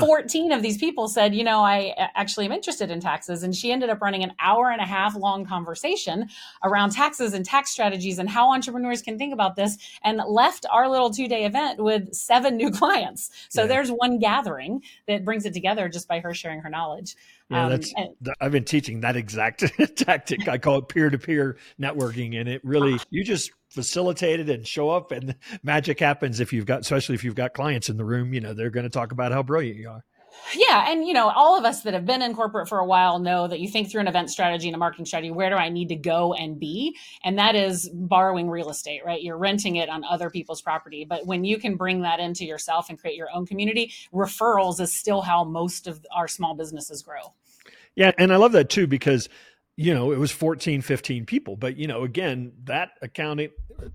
14 0.00 0.52
of 0.52 0.60
these 0.60 0.76
people 0.76 1.08
said, 1.08 1.34
you 1.34 1.44
know, 1.44 1.60
I 1.60 1.94
uh, 1.96 2.08
actually 2.14 2.46
am 2.46 2.52
interested 2.52 2.90
in 2.90 3.00
taxes. 3.00 3.42
And 3.42 3.54
she 3.54 3.72
ended 3.72 3.90
up 3.90 4.02
running 4.02 4.22
an 4.22 4.32
hour 4.40 4.70
and 4.70 4.80
a 4.80 4.84
half 4.84 5.16
long 5.16 5.46
conversation 5.46 6.28
around 6.62 6.90
taxes 6.90 7.32
and 7.32 7.44
tax 7.44 7.70
strategies 7.70 8.18
and 8.18 8.28
how 8.28 8.52
entrepreneurs 8.52 9.00
can 9.00 9.16
think 9.16 9.32
about 9.32 9.56
this 9.56 9.78
and 10.02 10.20
left 10.28 10.66
our 10.70 10.88
little 10.88 11.10
two 11.10 11.28
day 11.28 11.44
event 11.44 11.82
with 11.82 12.12
seven 12.12 12.56
new 12.56 12.70
clients. 12.72 13.30
So 13.48 13.62
yeah. 13.62 13.68
there's 13.68 13.90
one 13.90 14.18
gathering 14.18 14.82
that 15.06 15.24
brings 15.24 15.46
it 15.46 15.54
together 15.54 15.88
just 15.88 16.08
by 16.08 16.20
her 16.20 16.34
sharing 16.34 16.60
her 16.60 16.70
knowledge. 16.70 17.16
Yeah, 17.50 17.64
um, 17.64 17.70
that's, 17.70 17.92
and, 17.96 18.34
I've 18.40 18.52
been 18.52 18.64
teaching 18.64 19.00
that 19.00 19.16
exact 19.16 19.64
tactic. 19.96 20.48
I 20.48 20.58
call 20.58 20.78
it 20.78 20.88
peer 20.88 21.08
to 21.08 21.18
peer 21.18 21.56
networking. 21.80 22.38
And 22.38 22.48
it 22.48 22.62
really, 22.64 22.94
ah. 22.94 23.04
you 23.10 23.24
just 23.24 23.52
facilitate 23.70 24.40
it 24.40 24.50
and 24.50 24.66
show 24.66 24.90
up 24.90 25.12
and 25.12 25.34
magic 25.62 26.00
happens 26.00 26.40
if 26.40 26.52
you've 26.52 26.66
got, 26.66 26.80
especially 26.80 27.14
if 27.14 27.24
you've 27.24 27.34
got 27.34 27.54
clients 27.54 27.88
in 27.88 27.96
the 27.96 28.04
room, 28.04 28.34
you 28.34 28.40
know, 28.40 28.54
they're 28.54 28.70
going 28.70 28.84
to 28.84 28.90
talk 28.90 29.12
about 29.12 29.32
how 29.32 29.42
brilliant 29.42 29.78
you 29.78 29.88
are. 29.88 30.04
Yeah. 30.56 30.90
And, 30.90 31.06
you 31.06 31.12
know, 31.12 31.28
all 31.28 31.58
of 31.58 31.64
us 31.64 31.82
that 31.82 31.94
have 31.94 32.06
been 32.06 32.22
in 32.22 32.34
corporate 32.34 32.68
for 32.68 32.78
a 32.78 32.84
while 32.86 33.18
know 33.18 33.46
that 33.46 33.60
you 33.60 33.68
think 33.68 33.90
through 33.90 34.00
an 34.00 34.08
event 34.08 34.30
strategy 34.30 34.66
and 34.68 34.74
a 34.74 34.78
marketing 34.78 35.04
strategy, 35.04 35.30
where 35.30 35.50
do 35.50 35.56
I 35.56 35.68
need 35.68 35.88
to 35.90 35.96
go 35.96 36.32
and 36.32 36.58
be? 36.58 36.96
And 37.22 37.38
that 37.38 37.54
is 37.54 37.90
borrowing 37.92 38.48
real 38.48 38.70
estate, 38.70 39.02
right? 39.04 39.22
You're 39.22 39.36
renting 39.36 39.76
it 39.76 39.88
on 39.88 40.04
other 40.04 40.30
people's 40.30 40.62
property. 40.62 41.04
But 41.04 41.26
when 41.26 41.44
you 41.44 41.58
can 41.58 41.76
bring 41.76 42.02
that 42.02 42.18
into 42.18 42.44
yourself 42.44 42.88
and 42.88 42.98
create 42.98 43.16
your 43.16 43.28
own 43.34 43.46
community, 43.46 43.92
referrals 44.12 44.80
is 44.80 44.92
still 44.92 45.20
how 45.20 45.44
most 45.44 45.86
of 45.86 46.04
our 46.14 46.28
small 46.28 46.54
businesses 46.54 47.02
grow. 47.02 47.34
Yeah. 47.94 48.12
And 48.16 48.32
I 48.32 48.36
love 48.36 48.52
that 48.52 48.70
too, 48.70 48.86
because 48.86 49.28
you 49.78 49.94
know, 49.94 50.10
it 50.10 50.18
was 50.18 50.32
14, 50.32 50.82
15 50.82 51.24
people. 51.24 51.54
But, 51.54 51.76
you 51.76 51.86
know, 51.86 52.02
again, 52.02 52.50
that 52.64 52.90
accounting 53.00 53.50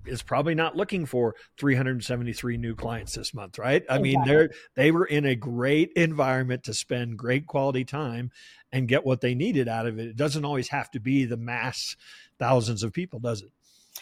is 0.06 0.22
probably 0.22 0.54
not 0.54 0.74
looking 0.74 1.04
for 1.04 1.34
373 1.58 2.56
new 2.56 2.74
clients 2.74 3.14
this 3.14 3.34
month, 3.34 3.58
right? 3.58 3.84
I 3.90 3.98
mean, 3.98 4.24
they're 4.24 4.48
they 4.76 4.90
were 4.90 5.04
in 5.04 5.26
a 5.26 5.34
great 5.34 5.92
environment 5.92 6.64
to 6.64 6.72
spend 6.72 7.18
great 7.18 7.46
quality 7.46 7.84
time 7.84 8.30
and 8.72 8.88
get 8.88 9.04
what 9.04 9.20
they 9.20 9.34
needed 9.34 9.68
out 9.68 9.86
of 9.86 9.98
it. 9.98 10.06
It 10.06 10.16
doesn't 10.16 10.46
always 10.46 10.68
have 10.68 10.90
to 10.92 11.00
be 11.00 11.26
the 11.26 11.36
mass 11.36 11.96
thousands 12.38 12.82
of 12.82 12.94
people, 12.94 13.20
does 13.20 13.42
it? 13.42 13.52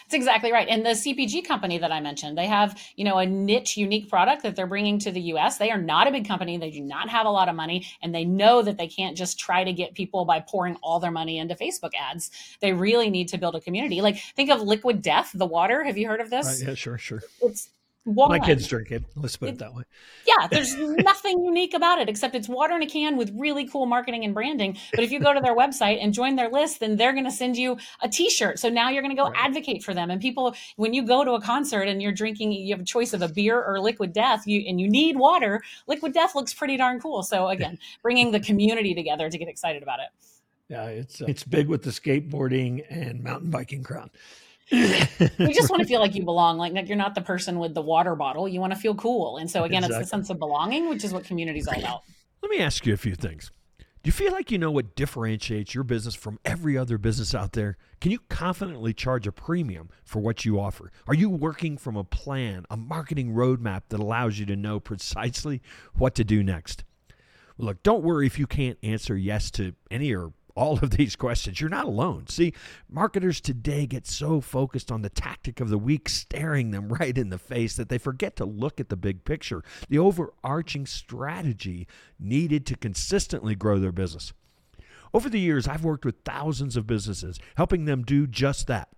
That's 0.03 0.13
exactly 0.13 0.51
right. 0.51 0.67
And 0.67 0.85
the 0.85 0.91
CPG 0.91 1.45
company 1.45 1.77
that 1.77 1.91
I 1.91 1.99
mentioned, 1.99 2.37
they 2.37 2.47
have, 2.47 2.79
you 2.95 3.05
know, 3.05 3.17
a 3.17 3.25
niche, 3.25 3.77
unique 3.77 4.09
product 4.09 4.43
that 4.43 4.55
they're 4.55 4.67
bringing 4.67 4.99
to 4.99 5.11
the 5.11 5.21
US. 5.33 5.57
They 5.57 5.71
are 5.71 5.81
not 5.81 6.07
a 6.07 6.11
big 6.11 6.27
company. 6.27 6.57
They 6.57 6.71
do 6.71 6.81
not 6.81 7.09
have 7.09 7.25
a 7.25 7.29
lot 7.29 7.49
of 7.49 7.55
money. 7.55 7.87
And 8.01 8.13
they 8.13 8.25
know 8.25 8.61
that 8.61 8.77
they 8.77 8.87
can't 8.87 9.17
just 9.17 9.39
try 9.39 9.63
to 9.63 9.73
get 9.73 9.93
people 9.93 10.25
by 10.25 10.39
pouring 10.39 10.77
all 10.81 10.99
their 10.99 11.11
money 11.11 11.37
into 11.37 11.55
Facebook 11.55 11.91
ads. 11.99 12.31
They 12.59 12.73
really 12.73 13.09
need 13.09 13.27
to 13.29 13.37
build 13.37 13.55
a 13.55 13.61
community. 13.61 14.01
Like 14.01 14.17
think 14.35 14.49
of 14.49 14.61
Liquid 14.61 15.01
Death, 15.01 15.31
the 15.33 15.45
water. 15.45 15.83
Have 15.83 15.97
you 15.97 16.07
heard 16.07 16.21
of 16.21 16.29
this? 16.29 16.61
Uh, 16.61 16.69
yeah, 16.69 16.75
sure, 16.75 16.97
sure. 16.97 17.23
It's 17.41 17.69
My 18.05 18.39
kids 18.39 18.67
drink 18.67 18.91
it. 18.91 19.03
Let's 19.15 19.37
put 19.37 19.49
it, 19.49 19.51
it 19.53 19.59
that 19.59 19.73
way. 19.73 19.83
Yeah, 20.27 20.47
there's 20.47 20.75
nothing 20.75 21.43
unique 21.43 21.73
about 21.73 21.99
it 21.99 22.09
except 22.09 22.35
it's 22.35 22.49
water 22.49 22.75
in 22.75 22.81
a 22.81 22.85
can 22.85 23.15
with 23.15 23.31
really 23.33 23.65
cool 23.65 23.85
marketing 23.85 24.25
and 24.25 24.33
branding. 24.33 24.77
But 24.93 25.05
if 25.05 25.11
you 25.11 25.21
go 25.21 25.33
to 25.33 25.39
their 25.39 25.55
website 25.55 26.03
and 26.03 26.13
join 26.13 26.35
their 26.35 26.49
list, 26.49 26.81
then 26.81 26.97
they're 26.97 27.13
going 27.13 27.23
to 27.23 27.31
send 27.31 27.55
you 27.55 27.77
a 28.01 28.09
T-shirt. 28.09 28.59
So 28.59 28.67
now 28.67 28.89
you're 28.89 29.01
going 29.01 29.15
to 29.15 29.21
go 29.21 29.29
right. 29.29 29.45
advocate 29.45 29.83
for 29.83 29.93
them. 29.93 30.09
And 30.09 30.21
people, 30.21 30.53
when 30.75 30.93
you 30.93 31.05
go 31.05 31.23
to 31.23 31.31
a 31.31 31.41
concert 31.41 31.83
and 31.83 32.01
you're 32.01 32.11
drinking, 32.11 32.51
you 32.51 32.73
have 32.73 32.81
a 32.81 32.85
choice 32.85 33.13
of 33.13 33.21
a 33.21 33.29
beer 33.29 33.63
or 33.63 33.79
liquid 33.79 34.11
death, 34.11 34.45
you 34.45 34.63
and 34.67 34.81
you 34.81 34.89
need 34.89 35.15
water. 35.15 35.61
Liquid 35.87 36.13
death 36.13 36.35
looks 36.35 36.53
pretty 36.53 36.75
darn 36.75 36.99
cool. 36.99 37.23
So 37.23 37.47
again, 37.47 37.79
bringing 38.01 38.31
the 38.31 38.39
community 38.41 38.93
together 38.93 39.29
to 39.29 39.37
get 39.37 39.47
excited 39.47 39.81
about 39.81 39.99
it. 39.99 40.07
Yeah, 40.67 40.85
it's 40.87 41.21
uh, 41.21 41.25
it's 41.27 41.43
big 41.43 41.67
with 41.67 41.83
the 41.83 41.91
skateboarding 41.91 42.83
and 42.89 43.23
mountain 43.23 43.49
biking 43.49 43.83
crowd 43.83 44.09
you 44.69 45.53
just 45.53 45.69
want 45.69 45.81
to 45.81 45.87
feel 45.87 45.99
like 45.99 46.15
you 46.15 46.23
belong, 46.23 46.57
like, 46.57 46.73
like 46.73 46.87
you're 46.87 46.97
not 46.97 47.15
the 47.15 47.21
person 47.21 47.59
with 47.59 47.73
the 47.73 47.81
water 47.81 48.15
bottle. 48.15 48.47
You 48.47 48.59
want 48.59 48.73
to 48.73 48.79
feel 48.79 48.95
cool. 48.95 49.37
And 49.37 49.49
so 49.49 49.63
again, 49.63 49.83
exactly. 49.83 50.01
it's 50.01 50.11
the 50.11 50.17
sense 50.17 50.29
of 50.29 50.39
belonging, 50.39 50.89
which 50.89 51.03
is 51.03 51.13
what 51.13 51.23
community 51.23 51.59
is 51.59 51.67
all 51.67 51.77
about. 51.77 52.01
Let 52.41 52.49
me 52.49 52.59
ask 52.59 52.85
you 52.85 52.93
a 52.93 52.97
few 52.97 53.15
things. 53.15 53.51
Do 53.77 54.09
you 54.09 54.11
feel 54.11 54.33
like 54.33 54.51
you 54.51 54.57
know 54.57 54.71
what 54.71 54.95
differentiates 54.95 55.73
your 55.73 55.85
business 55.85 56.13
from 56.13 56.37
every 56.43 56.77
other 56.77 56.97
business 56.97 57.33
out 57.33 57.53
there? 57.53 57.77
Can 58.01 58.11
you 58.11 58.19
confidently 58.27 58.93
charge 58.93 59.25
a 59.27 59.31
premium 59.31 59.89
for 60.03 60.19
what 60.19 60.43
you 60.43 60.59
offer? 60.59 60.91
Are 61.07 61.13
you 61.13 61.29
working 61.29 61.77
from 61.77 61.95
a 61.95 62.03
plan, 62.03 62.65
a 62.69 62.75
marketing 62.75 63.33
roadmap 63.33 63.83
that 63.89 64.01
allows 64.01 64.39
you 64.39 64.45
to 64.47 64.57
know 64.57 64.81
precisely 64.81 65.61
what 65.93 66.15
to 66.15 66.25
do 66.25 66.43
next? 66.43 66.83
look, 67.57 67.83
don't 67.83 68.03
worry 68.03 68.25
if 68.25 68.39
you 68.39 68.47
can't 68.47 68.77
answer 68.83 69.15
yes 69.15 69.51
to 69.51 69.73
any 69.91 70.13
or 70.13 70.33
all 70.55 70.79
of 70.79 70.91
these 70.91 71.15
questions. 71.15 71.59
You're 71.59 71.69
not 71.69 71.85
alone. 71.85 72.27
See, 72.27 72.53
marketers 72.89 73.41
today 73.41 73.85
get 73.85 74.05
so 74.05 74.41
focused 74.41 74.91
on 74.91 75.01
the 75.01 75.09
tactic 75.09 75.59
of 75.59 75.69
the 75.69 75.77
week 75.77 76.09
staring 76.09 76.71
them 76.71 76.87
right 76.99 77.17
in 77.17 77.29
the 77.29 77.37
face 77.37 77.75
that 77.75 77.89
they 77.89 77.97
forget 77.97 78.35
to 78.37 78.45
look 78.45 78.79
at 78.79 78.89
the 78.89 78.95
big 78.95 79.25
picture, 79.25 79.63
the 79.89 79.99
overarching 79.99 80.85
strategy 80.85 81.87
needed 82.19 82.65
to 82.67 82.75
consistently 82.75 83.55
grow 83.55 83.79
their 83.79 83.91
business. 83.91 84.33
Over 85.13 85.29
the 85.29 85.39
years, 85.39 85.67
I've 85.67 85.83
worked 85.83 86.05
with 86.05 86.15
thousands 86.25 86.75
of 86.75 86.87
businesses, 86.87 87.39
helping 87.55 87.85
them 87.85 88.03
do 88.03 88.25
just 88.25 88.67
that 88.67 88.89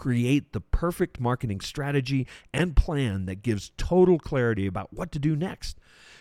create 0.00 0.52
the 0.54 0.62
perfect 0.62 1.20
marketing 1.20 1.60
strategy 1.60 2.26
and 2.54 2.74
plan 2.74 3.26
that 3.26 3.42
gives 3.42 3.70
total 3.76 4.18
clarity 4.18 4.66
about 4.66 4.94
what 4.94 5.12
to 5.12 5.18
do 5.18 5.36
next 5.36 5.76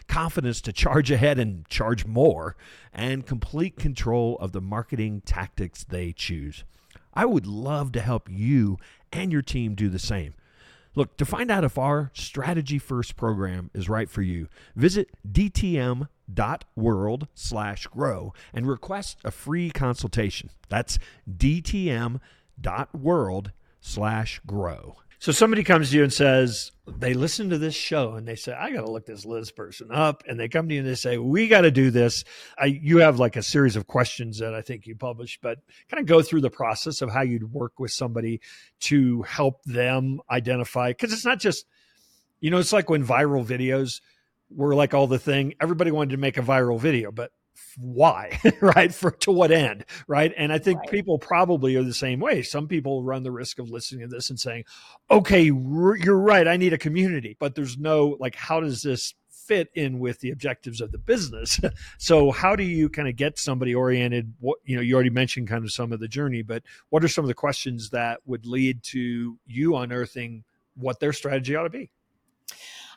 confidence 0.10 0.60
to 0.60 0.74
charge 0.74 1.12
ahead 1.12 1.38
and 1.38 1.68
charge 1.70 2.04
more, 2.04 2.56
and 2.92 3.28
complete 3.28 3.78
control 3.78 4.36
of 4.40 4.54
the 4.54 4.60
marketing 4.60 5.22
tactics 5.24 5.84
they 5.84 6.12
choose. 6.12 6.64
I 7.14 7.26
would 7.26 7.46
love 7.46 7.92
to 7.92 8.02
help 8.02 8.28
you 8.28 8.78
and 9.14 9.32
your 9.32 9.44
team 9.44 9.76
do 9.76 9.88
the 9.88 10.00
same. 10.00 10.34
Look, 10.96 11.16
to 11.18 11.26
find 11.26 11.52
out 11.52 11.64
if 11.64 11.78
our 11.78 12.10
strategy 12.16 12.80
first 12.80 13.16
program 13.16 13.70
is 13.76 13.88
right 13.88 14.10
for 14.10 14.24
you, 14.24 14.48
visit 14.76 15.12
dtm.world 15.32 16.08
slash 17.36 17.86
grow 17.86 18.34
and 18.52 18.68
request 18.68 19.20
a 19.24 19.30
free 19.30 19.70
consultation. 19.70 20.50
That's 20.70 20.98
dtm.world 21.32 22.22
slash 23.82 24.42
grow. 24.46 24.98
So 25.22 25.34
somebody 25.34 25.66
comes 25.66 25.90
to 25.90 25.98
you 25.98 26.04
and 26.04 26.14
says, 26.14 26.72
they 26.88 27.14
listen 27.14 27.50
to 27.50 27.58
this 27.58 27.76
show 27.76 28.14
and 28.14 28.26
they 28.26 28.38
say, 28.38 28.54
I 28.54 28.72
got 28.72 28.82
to 28.82 28.90
look 28.90 29.06
this 29.06 29.26
Liz 29.26 29.52
person 29.52 29.90
up. 29.92 30.24
And 30.26 30.40
they 30.40 30.48
come 30.48 30.70
to 30.70 30.74
you 30.74 30.80
and 30.80 30.90
they 30.90 30.96
say, 30.96 31.18
we 31.18 31.50
got 31.50 31.62
to 31.62 31.72
do 31.72 31.92
this. 31.92 32.24
I, 32.58 32.68
you 32.68 33.00
have 33.00 33.20
like 33.20 33.36
a 33.36 33.44
series 33.44 33.76
of 33.76 33.86
questions 33.86 34.40
that 34.40 34.56
I 34.56 34.62
think 34.62 34.88
you 34.88 34.96
published, 34.96 35.42
but 35.42 35.60
kind 35.92 36.00
of 36.00 36.08
go 36.08 36.22
through 36.22 36.40
the 36.40 36.50
process 36.50 37.02
of 37.02 37.12
how 37.12 37.22
you'd 37.22 37.52
work 37.52 37.80
with 37.80 37.92
somebody 37.92 38.40
to 38.82 39.24
help 39.24 39.62
them 39.66 40.22
identify. 40.32 40.94
Cause 40.94 41.12
it's 41.12 41.26
not 41.26 41.40
just, 41.40 41.66
you 42.40 42.50
know, 42.50 42.60
it's 42.60 42.72
like 42.72 42.90
when 42.90 43.06
viral 43.06 43.46
videos 43.46 44.00
were 44.50 44.74
like 44.74 44.94
all 44.94 45.08
the 45.08 45.20
thing, 45.20 45.54
everybody 45.60 45.92
wanted 45.92 46.12
to 46.12 46.18
make 46.18 46.38
a 46.38 46.42
viral 46.42 46.80
video, 46.80 47.12
but 47.12 47.32
why 47.78 48.40
right 48.62 48.94
for 48.94 49.12
to 49.12 49.32
what 49.32 49.52
end 49.52 49.86
right? 50.08 50.34
And 50.38 50.52
i 50.52 50.58
think 50.58 50.80
right. 50.80 50.90
people 50.90 51.18
probably 51.18 51.76
are 51.76 51.84
the 51.84 51.94
same 51.94 52.20
way. 52.20 52.42
Some 52.42 52.68
people 52.68 53.04
run 53.04 53.24
the 53.24 53.32
risk 53.32 53.60
of 53.60 53.70
listening 53.70 54.02
to 54.02 54.16
this 54.16 54.30
and 54.30 54.40
saying 54.40 54.66
okay 55.10 55.44
you're 55.44 56.20
right 56.20 56.48
i 56.48 56.58
need 56.58 56.74
a 56.74 56.78
community 56.78 57.36
but 57.40 57.56
there's 57.56 57.78
no 57.78 58.18
like 58.20 58.36
how 58.36 58.60
does 58.60 58.82
this 58.82 59.14
fit 59.30 59.70
in 59.74 59.98
with 59.98 60.20
the 60.20 60.30
objectives 60.30 60.80
of 60.80 60.92
the 60.92 60.98
business? 61.00 61.60
So 61.98 62.32
how 62.32 62.56
do 62.56 62.64
you 62.64 62.88
kind 62.88 63.08
of 63.08 63.16
get 63.16 63.40
somebody 63.40 63.74
oriented? 63.74 64.34
What 64.40 64.60
you 64.64 64.76
know 64.76 64.82
you 64.82 64.94
already 64.94 65.10
mentioned 65.10 65.48
kind 65.48 65.64
of 65.64 65.72
some 65.72 65.92
of 65.92 66.00
the 66.00 66.08
journey 66.08 66.42
but 66.42 66.64
what 66.90 67.04
are 67.04 67.08
some 67.08 67.24
of 67.24 67.28
the 67.28 67.34
questions 67.34 67.90
that 67.90 68.20
would 68.26 68.46
lead 68.46 68.84
to 68.84 69.38
you 69.46 69.76
unearthing 69.76 70.44
what 70.76 71.00
their 71.00 71.14
strategy 71.14 71.56
ought 71.56 71.64
to 71.64 71.70
be 71.70 71.90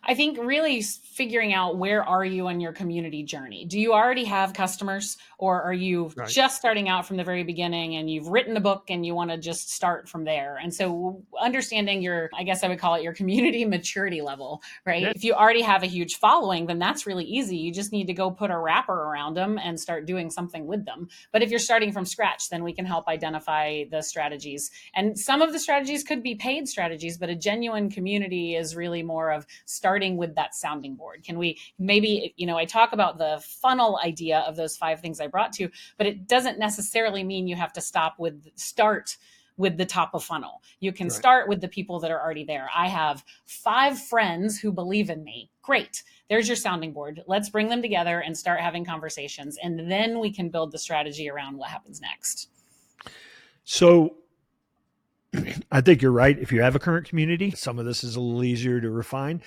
I 0.05 0.15
think 0.15 0.39
really 0.39 0.83
figuring 0.83 1.53
out 1.53 1.77
where 1.77 2.03
are 2.03 2.25
you 2.25 2.49
in 2.49 2.59
your 2.61 2.73
community 2.73 3.23
journey. 3.23 3.65
Do 3.65 3.79
you 3.79 3.93
already 3.93 4.25
have 4.25 4.53
customers 4.53 5.17
or 5.39 5.63
are 5.63 5.73
you 5.73 6.11
right. 6.17 6.29
just 6.29 6.57
starting 6.57 6.89
out 6.89 7.07
from 7.07 7.19
the 7.19 7.25
very 7.25 7.45
beginning 7.45 7.95
and 7.97 8.11
you've 8.11 8.27
written 8.27 8.57
a 8.57 8.61
book 8.61 8.87
and 8.89 9.07
you 9.07 9.15
want 9.15 9.31
to 9.31 9.39
just 9.39 9.71
start 9.71 10.09
from 10.09 10.25
there? 10.25 10.59
And 10.61 10.75
so 10.75 11.23
understanding 11.41 12.03
your 12.03 12.31
I 12.35 12.43
guess 12.43 12.65
I 12.65 12.69
would 12.69 12.79
call 12.81 12.95
it 12.95 13.03
your 13.03 13.13
community 13.23 13.65
maturity 13.65 14.23
level, 14.23 14.63
right? 14.85 15.03
Yeah. 15.03 15.13
If 15.15 15.23
you 15.23 15.35
already 15.35 15.63
have 15.63 15.83
a 15.83 15.87
huge 15.87 16.17
following, 16.17 16.67
then 16.67 16.79
that's 16.81 17.07
really 17.07 17.25
easy. 17.25 17.59
You 17.59 17.73
just 17.73 17.93
need 17.93 18.07
to 18.07 18.15
go 18.15 18.31
put 18.31 18.51
a 18.51 18.59
wrapper 18.59 18.95
around 18.95 19.35
them 19.35 19.59
and 19.63 19.79
start 19.79 20.07
doing 20.07 20.31
something 20.31 20.67
with 20.67 20.85
them. 20.85 21.09
But 21.31 21.43
if 21.43 21.51
you're 21.51 21.61
starting 21.61 21.93
from 21.93 22.07
scratch, 22.07 22.49
then 22.49 22.65
we 22.65 22.73
can 22.73 22.87
help 22.87 23.07
identify 23.07 23.85
the 23.91 24.03
strategies. 24.03 24.71
And 24.95 25.19
some 25.19 25.43
of 25.43 25.53
the 25.53 25.61
strategies 25.61 26.03
could 26.03 26.23
be 26.23 26.35
paid 26.35 26.69
strategies, 26.69 27.19
but 27.19 27.29
a 27.29 27.37
genuine 27.37 27.91
community 27.91 28.57
is 28.57 28.75
really 28.75 29.03
more 29.03 29.31
of 29.31 29.47
start 29.67 29.92
starting 29.93 30.17
with 30.17 30.35
that 30.37 30.55
sounding 30.55 30.95
board? 30.95 31.23
Can 31.23 31.39
we 31.39 31.59
maybe, 31.79 32.33
you 32.39 32.47
know, 32.47 32.57
I 32.57 32.65
talk 32.65 32.95
about 32.95 33.19
the 33.19 33.43
funnel 33.47 34.01
idea 34.03 34.39
of 34.39 34.57
those 34.57 34.75
five 34.75 35.01
things 35.01 35.21
I 35.21 35.27
brought 35.27 35.53
to, 35.55 35.69
but 35.99 36.07
it 36.07 36.27
doesn't 36.27 36.59
necessarily 36.59 37.23
mean 37.23 37.47
you 37.47 37.57
have 37.57 37.75
to 37.75 37.83
stop 37.83 38.15
with 38.19 38.49
start 38.57 39.19
with 39.59 39.77
the 39.77 39.85
top 39.85 40.15
of 40.15 40.25
funnel. 40.25 40.63
You 40.81 40.93
can 40.93 41.09
right. 41.09 41.13
start 41.13 41.47
with 41.47 41.61
the 41.61 41.69
people 41.69 42.01
that 42.01 42.11
are 42.11 42.19
already 42.19 42.43
there. 42.43 42.71
I 42.75 42.89
have 42.89 43.23
five 43.45 44.01
friends 44.01 44.59
who 44.59 44.73
believe 44.73 45.11
in 45.11 45.23
me. 45.23 45.51
Great. 45.61 46.05
There's 46.31 46.49
your 46.49 46.57
sounding 46.57 46.95
board. 46.95 47.23
Let's 47.27 47.51
bring 47.51 47.69
them 47.69 47.83
together 47.83 48.21
and 48.21 48.35
start 48.35 48.61
having 48.61 48.87
conversations. 48.87 49.59
And 49.63 49.91
then 49.91 50.21
we 50.21 50.33
can 50.33 50.49
build 50.49 50.73
the 50.73 50.79
strategy 50.79 51.29
around 51.29 51.59
what 51.59 51.69
happens 51.69 52.01
next. 52.01 52.49
So 53.65 54.17
I 55.71 55.83
think 55.83 56.01
you're 56.01 56.13
right. 56.13 56.39
If 56.39 56.51
you 56.51 56.63
have 56.63 56.75
a 56.75 56.79
current 56.79 57.07
community, 57.07 57.51
some 57.51 57.79
of 57.79 57.85
this 57.85 58.03
is 58.03 58.17
a 58.17 58.21
little 58.21 58.45
easier 58.45 58.81
to 58.81 58.91
refine 58.91 59.43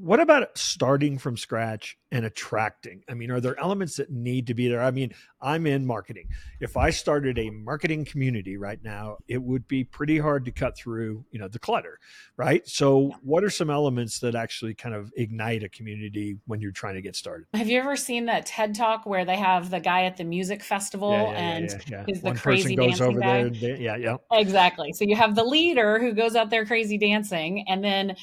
what 0.00 0.18
about 0.18 0.56
starting 0.56 1.18
from 1.18 1.36
scratch 1.36 1.98
and 2.10 2.24
attracting? 2.24 3.02
I 3.08 3.14
mean, 3.14 3.30
are 3.30 3.40
there 3.40 3.58
elements 3.60 3.96
that 3.96 4.10
need 4.10 4.46
to 4.46 4.54
be 4.54 4.66
there? 4.66 4.82
I 4.82 4.90
mean, 4.90 5.12
I'm 5.42 5.66
in 5.66 5.86
marketing. 5.86 6.28
If 6.58 6.76
I 6.76 6.88
started 6.90 7.38
a 7.38 7.50
marketing 7.50 8.06
community 8.06 8.56
right 8.56 8.82
now, 8.82 9.18
it 9.28 9.42
would 9.42 9.68
be 9.68 9.84
pretty 9.84 10.18
hard 10.18 10.46
to 10.46 10.52
cut 10.52 10.76
through, 10.76 11.24
you 11.30 11.38
know, 11.38 11.48
the 11.48 11.58
clutter, 11.58 11.98
right? 12.36 12.66
So, 12.66 13.12
what 13.22 13.44
are 13.44 13.50
some 13.50 13.68
elements 13.68 14.20
that 14.20 14.34
actually 14.34 14.74
kind 14.74 14.94
of 14.94 15.12
ignite 15.16 15.62
a 15.62 15.68
community 15.68 16.38
when 16.46 16.60
you're 16.60 16.72
trying 16.72 16.94
to 16.94 17.02
get 17.02 17.14
started? 17.14 17.46
Have 17.52 17.68
you 17.68 17.78
ever 17.78 17.96
seen 17.96 18.24
that 18.26 18.46
TED 18.46 18.74
Talk 18.74 19.04
where 19.04 19.26
they 19.26 19.36
have 19.36 19.70
the 19.70 19.80
guy 19.80 20.04
at 20.04 20.16
the 20.16 20.24
music 20.24 20.62
festival 20.62 21.12
yeah, 21.12 21.22
yeah, 21.22 21.38
and 21.38 21.84
yeah, 21.88 22.04
he's 22.06 22.22
the 22.22 22.28
One 22.28 22.36
crazy 22.36 22.74
dancing 22.74 23.20
guy? 23.20 23.48
There, 23.50 23.76
yeah, 23.76 23.96
yeah. 23.96 24.16
Exactly. 24.32 24.92
So 24.94 25.04
you 25.04 25.16
have 25.16 25.34
the 25.34 25.44
leader 25.44 25.98
who 25.98 26.12
goes 26.12 26.36
out 26.36 26.48
there 26.48 26.64
crazy 26.64 26.96
dancing 26.96 27.66
and 27.68 27.84
then 27.84 28.16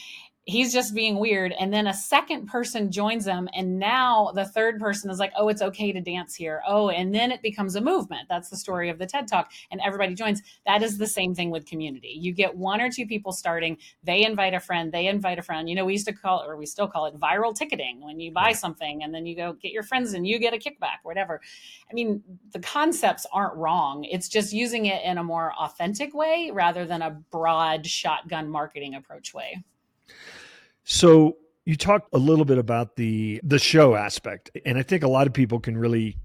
he's 0.47 0.71
just 0.71 0.95
being 0.95 1.19
weird. 1.19 1.53
And 1.59 1.73
then 1.73 1.87
a 1.87 1.93
second 1.93 2.47
person 2.47 2.89
joins 2.89 3.25
them 3.25 3.49
and 3.53 3.77
now 3.77 4.31
the 4.33 4.45
third 4.45 4.79
person 4.79 5.11
is 5.11 5.19
like 5.19 5.33
oh 5.37 5.49
it's 5.49 5.61
okay 5.61 5.91
to 5.91 6.01
dance 6.01 6.33
here. 6.33 6.61
Oh 6.65 6.89
and 6.89 7.13
then 7.13 7.31
it 7.31 7.41
becomes 7.41 7.75
a 7.75 7.81
movement. 7.81 8.27
That's 8.29 8.49
the 8.49 8.55
story 8.55 8.89
of 8.89 8.97
the 8.97 9.05
ted 9.05 9.27
talk 9.27 9.51
and 9.71 9.81
everybody 9.85 10.15
joins. 10.15 10.41
That 10.65 10.81
is 10.81 10.97
the 10.97 11.05
same 11.05 11.35
thing 11.35 11.51
with 11.51 11.65
community. 11.65 12.15
You 12.17 12.33
get 12.33 12.55
one 12.55 12.79
or 12.79 12.89
two 12.89 13.05
people 13.05 13.33
starting 13.33 13.77
they 14.03 14.25
invite 14.25 14.53
a 14.53 14.59
friend 14.59 14.91
they 14.91 15.07
invite 15.07 15.37
a 15.37 15.43
friend. 15.43 15.69
You 15.69 15.75
know 15.75 15.85
we 15.85 15.93
used 15.93 16.07
to 16.07 16.13
call 16.13 16.41
it 16.41 16.47
or 16.47 16.55
we 16.55 16.65
still 16.65 16.87
call 16.87 17.05
it 17.07 17.19
viral 17.19 17.53
ticketing. 17.53 17.99
When 18.01 18.19
you 18.19 18.31
buy 18.31 18.53
something 18.53 19.03
and 19.03 19.13
then 19.13 19.25
you 19.25 19.35
go 19.35 19.53
get 19.53 19.73
your 19.73 19.83
friends 19.83 20.13
and 20.13 20.25
you 20.25 20.39
get 20.39 20.53
a 20.53 20.57
kickback 20.57 20.99
whatever. 21.03 21.41
I 21.91 21.93
mean 21.93 22.23
the 22.53 22.59
concepts 22.59 23.25
aren't 23.33 23.55
wrong. 23.55 24.05
It's 24.05 24.29
just 24.29 24.53
using 24.53 24.85
it 24.85 25.03
in 25.03 25.17
a 25.17 25.23
more 25.23 25.51
authentic 25.59 26.13
way 26.13 26.51
rather 26.53 26.85
than 26.85 27.01
a 27.01 27.11
broad 27.31 27.85
shotgun 27.85 28.49
marketing 28.49 28.95
approach 28.95 29.33
way 29.33 29.61
so 30.89 31.35
you 31.65 31.75
talked 31.75 32.07
a 32.13 32.17
little 32.17 32.45
bit 32.45 32.57
about 32.57 32.95
the 32.95 33.41
the 33.43 33.59
show 33.59 33.93
aspect, 33.95 34.49
and 34.65 34.77
I 34.77 34.83
think 34.83 35.03
a 35.03 35.07
lot 35.09 35.27
of 35.27 35.33
people 35.33 35.59
can 35.59 35.77
really. 35.77 36.17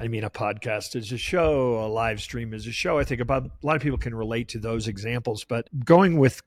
I 0.00 0.08
mean, 0.08 0.24
a 0.24 0.30
podcast 0.30 0.94
is 0.96 1.10
a 1.12 1.18
show, 1.18 1.84
a 1.84 1.88
live 1.88 2.20
stream 2.20 2.54
is 2.54 2.66
a 2.68 2.72
show. 2.72 2.98
I 2.98 3.04
think 3.04 3.20
about 3.20 3.44
a 3.46 3.66
lot 3.66 3.74
of 3.74 3.82
people 3.82 3.98
can 3.98 4.14
relate 4.14 4.48
to 4.50 4.58
those 4.60 4.86
examples, 4.86 5.44
but 5.44 5.68
going 5.84 6.18
with 6.18 6.40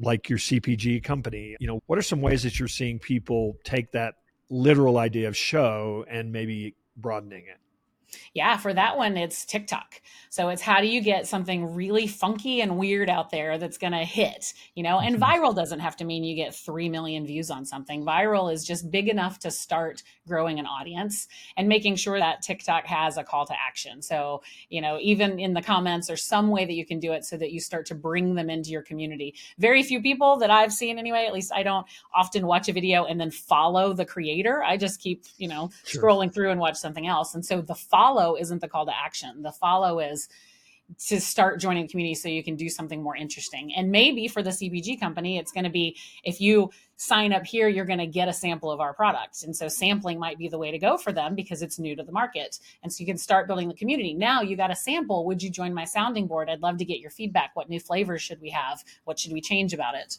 like 0.00 0.28
your 0.28 0.38
CPG 0.38 1.04
company, 1.04 1.54
you 1.60 1.66
know, 1.66 1.80
what 1.86 1.98
are 1.98 2.02
some 2.02 2.20
ways 2.20 2.42
that 2.42 2.58
you're 2.58 2.66
seeing 2.66 2.98
people 2.98 3.58
take 3.62 3.92
that 3.92 4.14
literal 4.48 4.96
idea 4.98 5.28
of 5.28 5.36
show 5.36 6.04
and 6.08 6.32
maybe 6.32 6.74
broadening 6.96 7.44
it? 7.46 7.58
Yeah, 8.32 8.56
for 8.56 8.72
that 8.72 8.96
one, 8.96 9.16
it's 9.16 9.44
TikTok. 9.44 10.00
So 10.30 10.48
it's 10.48 10.62
how 10.62 10.80
do 10.80 10.88
you 10.88 11.00
get 11.00 11.28
something 11.28 11.74
really 11.74 12.06
funky 12.06 12.60
and 12.60 12.76
weird 12.76 13.08
out 13.08 13.30
there 13.30 13.56
that's 13.56 13.78
going 13.78 13.92
to 13.92 14.04
hit, 14.04 14.52
you 14.74 14.82
know? 14.82 14.98
And 14.98 15.20
mm-hmm. 15.20 15.44
viral 15.44 15.54
doesn't 15.54 15.80
have 15.80 15.96
to 15.98 16.04
mean 16.04 16.24
you 16.24 16.34
get 16.34 16.54
3 16.54 16.88
million 16.88 17.24
views 17.26 17.50
on 17.50 17.64
something. 17.64 18.04
Viral 18.04 18.52
is 18.52 18.64
just 18.64 18.90
big 18.90 19.08
enough 19.08 19.38
to 19.40 19.50
start 19.50 20.02
growing 20.26 20.58
an 20.58 20.66
audience 20.66 21.28
and 21.56 21.68
making 21.68 21.96
sure 21.96 22.18
that 22.18 22.42
TikTok 22.42 22.86
has 22.86 23.16
a 23.16 23.24
call 23.24 23.46
to 23.46 23.54
action. 23.54 24.02
So, 24.02 24.42
you 24.68 24.80
know, 24.80 24.98
even 25.00 25.38
in 25.38 25.54
the 25.54 25.62
comments 25.62 26.10
or 26.10 26.16
some 26.16 26.50
way 26.50 26.64
that 26.64 26.74
you 26.74 26.84
can 26.84 26.98
do 26.98 27.12
it 27.12 27.24
so 27.24 27.36
that 27.36 27.52
you 27.52 27.60
start 27.60 27.86
to 27.86 27.94
bring 27.94 28.34
them 28.34 28.50
into 28.50 28.70
your 28.70 28.82
community. 28.82 29.34
Very 29.58 29.82
few 29.82 30.02
people 30.02 30.38
that 30.38 30.50
I've 30.50 30.72
seen 30.72 30.98
anyway, 30.98 31.26
at 31.26 31.32
least 31.32 31.52
I 31.54 31.62
don't 31.62 31.86
often 32.14 32.46
watch 32.46 32.68
a 32.68 32.72
video 32.72 33.04
and 33.04 33.20
then 33.20 33.30
follow 33.30 33.92
the 33.92 34.04
creator. 34.04 34.62
I 34.62 34.76
just 34.76 35.00
keep, 35.00 35.24
you 35.38 35.48
know, 35.48 35.70
sure. 35.84 36.02
scrolling 36.02 36.32
through 36.32 36.50
and 36.50 36.60
watch 36.60 36.76
something 36.76 37.06
else. 37.06 37.34
And 37.34 37.44
so 37.44 37.60
the 37.60 37.74
follow 37.74 38.03
isn't 38.38 38.60
the 38.60 38.68
call 38.68 38.86
to 38.86 38.92
action. 38.94 39.42
The 39.42 39.52
follow 39.52 40.00
is 40.00 40.28
to 41.06 41.20
start 41.20 41.60
joining 41.60 41.88
community 41.88 42.14
so 42.14 42.28
you 42.28 42.44
can 42.44 42.56
do 42.56 42.68
something 42.68 43.02
more 43.02 43.16
interesting. 43.16 43.72
And 43.74 43.90
maybe 43.90 44.28
for 44.28 44.42
the 44.42 44.50
CPG 44.50 45.00
company, 45.00 45.38
it's 45.38 45.50
going 45.50 45.64
to 45.64 45.70
be 45.70 45.96
if 46.24 46.40
you 46.40 46.70
sign 46.96 47.32
up 47.32 47.44
here, 47.44 47.68
you're 47.68 47.86
going 47.86 47.98
to 47.98 48.06
get 48.06 48.28
a 48.28 48.32
sample 48.32 48.70
of 48.70 48.80
our 48.80 48.92
product. 48.92 49.42
And 49.42 49.56
so 49.56 49.66
sampling 49.66 50.18
might 50.18 50.38
be 50.38 50.48
the 50.48 50.58
way 50.58 50.70
to 50.70 50.78
go 50.78 50.96
for 50.96 51.12
them 51.12 51.34
because 51.34 51.62
it's 51.62 51.78
new 51.78 51.96
to 51.96 52.02
the 52.02 52.12
market. 52.12 52.58
And 52.82 52.92
so 52.92 53.00
you 53.00 53.06
can 53.06 53.18
start 53.18 53.46
building 53.46 53.68
the 53.68 53.74
community. 53.74 54.14
Now 54.14 54.42
you 54.42 54.56
got 54.56 54.70
a 54.70 54.76
sample. 54.76 55.24
Would 55.26 55.42
you 55.42 55.50
join 55.50 55.72
my 55.72 55.84
sounding 55.84 56.26
board? 56.26 56.50
I'd 56.50 56.62
love 56.62 56.76
to 56.78 56.84
get 56.84 57.00
your 57.00 57.10
feedback. 57.10 57.52
What 57.54 57.70
new 57.70 57.80
flavors 57.80 58.22
should 58.22 58.40
we 58.40 58.50
have? 58.50 58.84
What 59.04 59.18
should 59.18 59.32
we 59.32 59.40
change 59.40 59.72
about 59.72 59.94
it? 59.94 60.18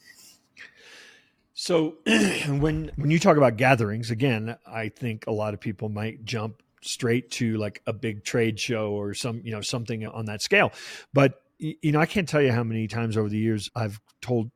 So 1.53 1.95
when 2.05 2.91
when 2.95 3.11
you 3.11 3.19
talk 3.19 3.37
about 3.37 3.55
gatherings, 3.55 4.11
again, 4.11 4.57
I 4.67 4.89
think 4.89 5.25
a 5.27 5.31
lot 5.31 5.53
of 5.53 5.61
people 5.61 5.89
might 5.89 6.25
jump 6.25 6.61
straight 6.85 7.31
to 7.31 7.57
like 7.57 7.81
a 7.87 7.93
big 7.93 8.23
trade 8.23 8.59
show 8.59 8.91
or 8.91 9.13
some 9.13 9.41
you 9.43 9.51
know 9.51 9.61
something 9.61 10.05
on 10.05 10.25
that 10.25 10.41
scale 10.41 10.71
but 11.13 11.41
you 11.57 11.91
know 11.91 11.99
i 11.99 12.05
can't 12.05 12.29
tell 12.29 12.41
you 12.41 12.51
how 12.51 12.63
many 12.63 12.87
times 12.87 13.17
over 13.17 13.29
the 13.29 13.37
years 13.37 13.69
i've 13.75 13.99
told 14.21 14.51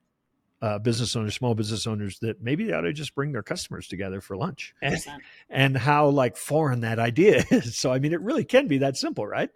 uh, 0.62 0.78
business 0.78 1.16
owners, 1.16 1.36
small 1.36 1.56
business 1.56 1.88
owners, 1.88 2.20
that 2.20 2.42
maybe 2.42 2.66
they 2.66 2.74
ought 2.74 2.82
to 2.82 2.94
just 2.94 3.16
bring 3.16 3.32
their 3.32 3.44
customers 3.44 3.88
together 3.88 4.20
for 4.20 4.36
lunch, 4.36 4.74
and, 4.82 4.94
and 5.50 5.78
how 5.78 6.10
like 6.10 6.36
foreign 6.36 6.82
that 6.82 7.00
idea 7.00 7.46
is. 7.52 7.78
So, 7.78 7.94
I 7.94 8.00
mean, 8.00 8.14
it 8.14 8.22
really 8.22 8.44
can 8.44 8.68
be 8.68 8.80
that 8.80 8.98
simple, 8.98 9.26
right? 9.26 9.50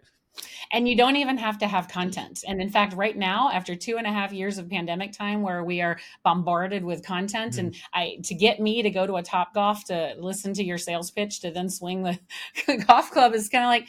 And 0.72 0.88
you 0.88 0.96
don't 0.96 1.16
even 1.16 1.38
have 1.38 1.58
to 1.58 1.68
have 1.68 1.88
content. 1.88 2.42
And 2.46 2.60
in 2.60 2.68
fact, 2.68 2.94
right 2.94 3.16
now, 3.16 3.50
after 3.52 3.76
two 3.76 3.96
and 3.98 4.06
a 4.06 4.10
half 4.10 4.32
years 4.32 4.58
of 4.58 4.68
pandemic 4.68 5.12
time 5.12 5.42
where 5.42 5.62
we 5.62 5.80
are 5.80 5.98
bombarded 6.24 6.84
with 6.84 7.04
content, 7.04 7.52
mm-hmm. 7.52 7.66
and 7.66 7.76
I 7.92 8.18
to 8.24 8.34
get 8.34 8.60
me 8.60 8.82
to 8.82 8.90
go 8.90 9.06
to 9.06 9.16
a 9.16 9.22
Topgolf 9.22 9.84
to 9.84 10.14
listen 10.18 10.52
to 10.54 10.64
your 10.64 10.78
sales 10.78 11.10
pitch 11.10 11.40
to 11.40 11.50
then 11.50 11.68
swing 11.68 12.02
the 12.02 12.18
golf 12.86 13.10
club 13.10 13.34
is 13.34 13.48
kind 13.48 13.64
of 13.64 13.68
like, 13.68 13.88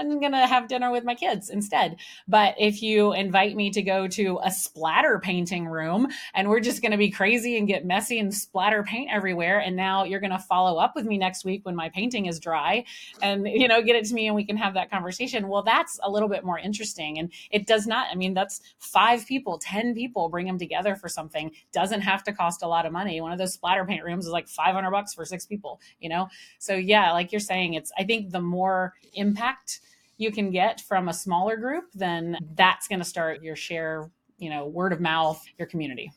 I'm 0.00 0.18
going 0.18 0.32
to 0.32 0.46
have 0.46 0.68
dinner 0.68 0.90
with 0.90 1.04
my 1.04 1.14
kids 1.14 1.50
instead. 1.50 1.96
But 2.26 2.54
if 2.58 2.82
you 2.82 3.12
invite 3.12 3.54
me 3.54 3.70
to 3.70 3.82
go 3.82 4.08
to 4.08 4.40
a 4.42 4.50
splatter 4.50 5.18
painting 5.18 5.66
room 5.66 6.08
and 6.34 6.48
we're 6.48 6.60
just 6.60 6.80
going 6.80 6.92
to 6.92 6.98
be 6.98 7.10
crazy 7.10 7.58
and 7.58 7.68
get 7.68 7.84
messy 7.84 8.18
and 8.18 8.34
splatter 8.34 8.82
paint 8.82 9.10
everywhere, 9.12 9.60
and 9.60 9.76
now 9.76 10.04
you're 10.04 10.20
going 10.20 10.30
to 10.30 10.38
follow 10.38 10.78
up 10.78 10.92
with 10.96 11.04
me 11.04 11.18
next 11.18 11.44
week 11.44 11.64
when 11.64 11.76
my 11.76 11.90
painting 11.90 12.26
is 12.26 12.40
dry 12.40 12.84
and, 13.22 13.46
you 13.46 13.68
know, 13.68 13.82
get 13.82 13.96
it 13.96 14.06
to 14.06 14.14
me 14.14 14.26
and 14.26 14.34
we 14.34 14.44
can 14.44 14.56
have 14.56 14.74
that 14.74 14.90
conversation. 14.90 15.48
Well, 15.48 15.62
that's 15.62 15.98
a 16.02 16.10
little 16.10 16.28
bit 16.28 16.44
more 16.44 16.58
interesting. 16.58 17.18
And 17.18 17.30
it 17.50 17.66
does 17.66 17.86
not, 17.86 18.08
I 18.10 18.14
mean, 18.14 18.32
that's 18.32 18.60
five 18.78 19.26
people, 19.26 19.58
10 19.58 19.94
people, 19.94 20.28
bring 20.30 20.46
them 20.46 20.58
together 20.58 20.96
for 20.96 21.08
something. 21.08 21.50
Doesn't 21.72 22.00
have 22.00 22.24
to 22.24 22.32
cost 22.32 22.62
a 22.62 22.68
lot 22.68 22.86
of 22.86 22.92
money. 22.92 23.20
One 23.20 23.32
of 23.32 23.38
those 23.38 23.52
splatter 23.52 23.84
paint 23.84 24.02
rooms 24.02 24.24
is 24.24 24.32
like 24.32 24.48
500 24.48 24.90
bucks 24.90 25.12
for 25.12 25.26
six 25.26 25.44
people, 25.44 25.80
you 26.00 26.08
know? 26.08 26.28
So, 26.58 26.74
yeah, 26.74 27.12
like 27.12 27.32
you're 27.32 27.40
saying, 27.40 27.74
it's, 27.74 27.92
I 27.98 28.04
think 28.04 28.30
the 28.30 28.40
more 28.40 28.94
impact 29.14 29.80
you 30.20 30.30
can 30.30 30.50
get 30.50 30.82
from 30.82 31.08
a 31.08 31.14
smaller 31.14 31.56
group, 31.56 31.84
then 31.94 32.36
that's 32.54 32.86
going 32.86 32.98
to 32.98 33.04
start 33.06 33.42
your 33.42 33.56
share, 33.56 34.10
you 34.36 34.50
know, 34.50 34.66
word 34.66 34.92
of 34.92 35.00
mouth, 35.00 35.42
your 35.58 35.66
community. 35.66 36.12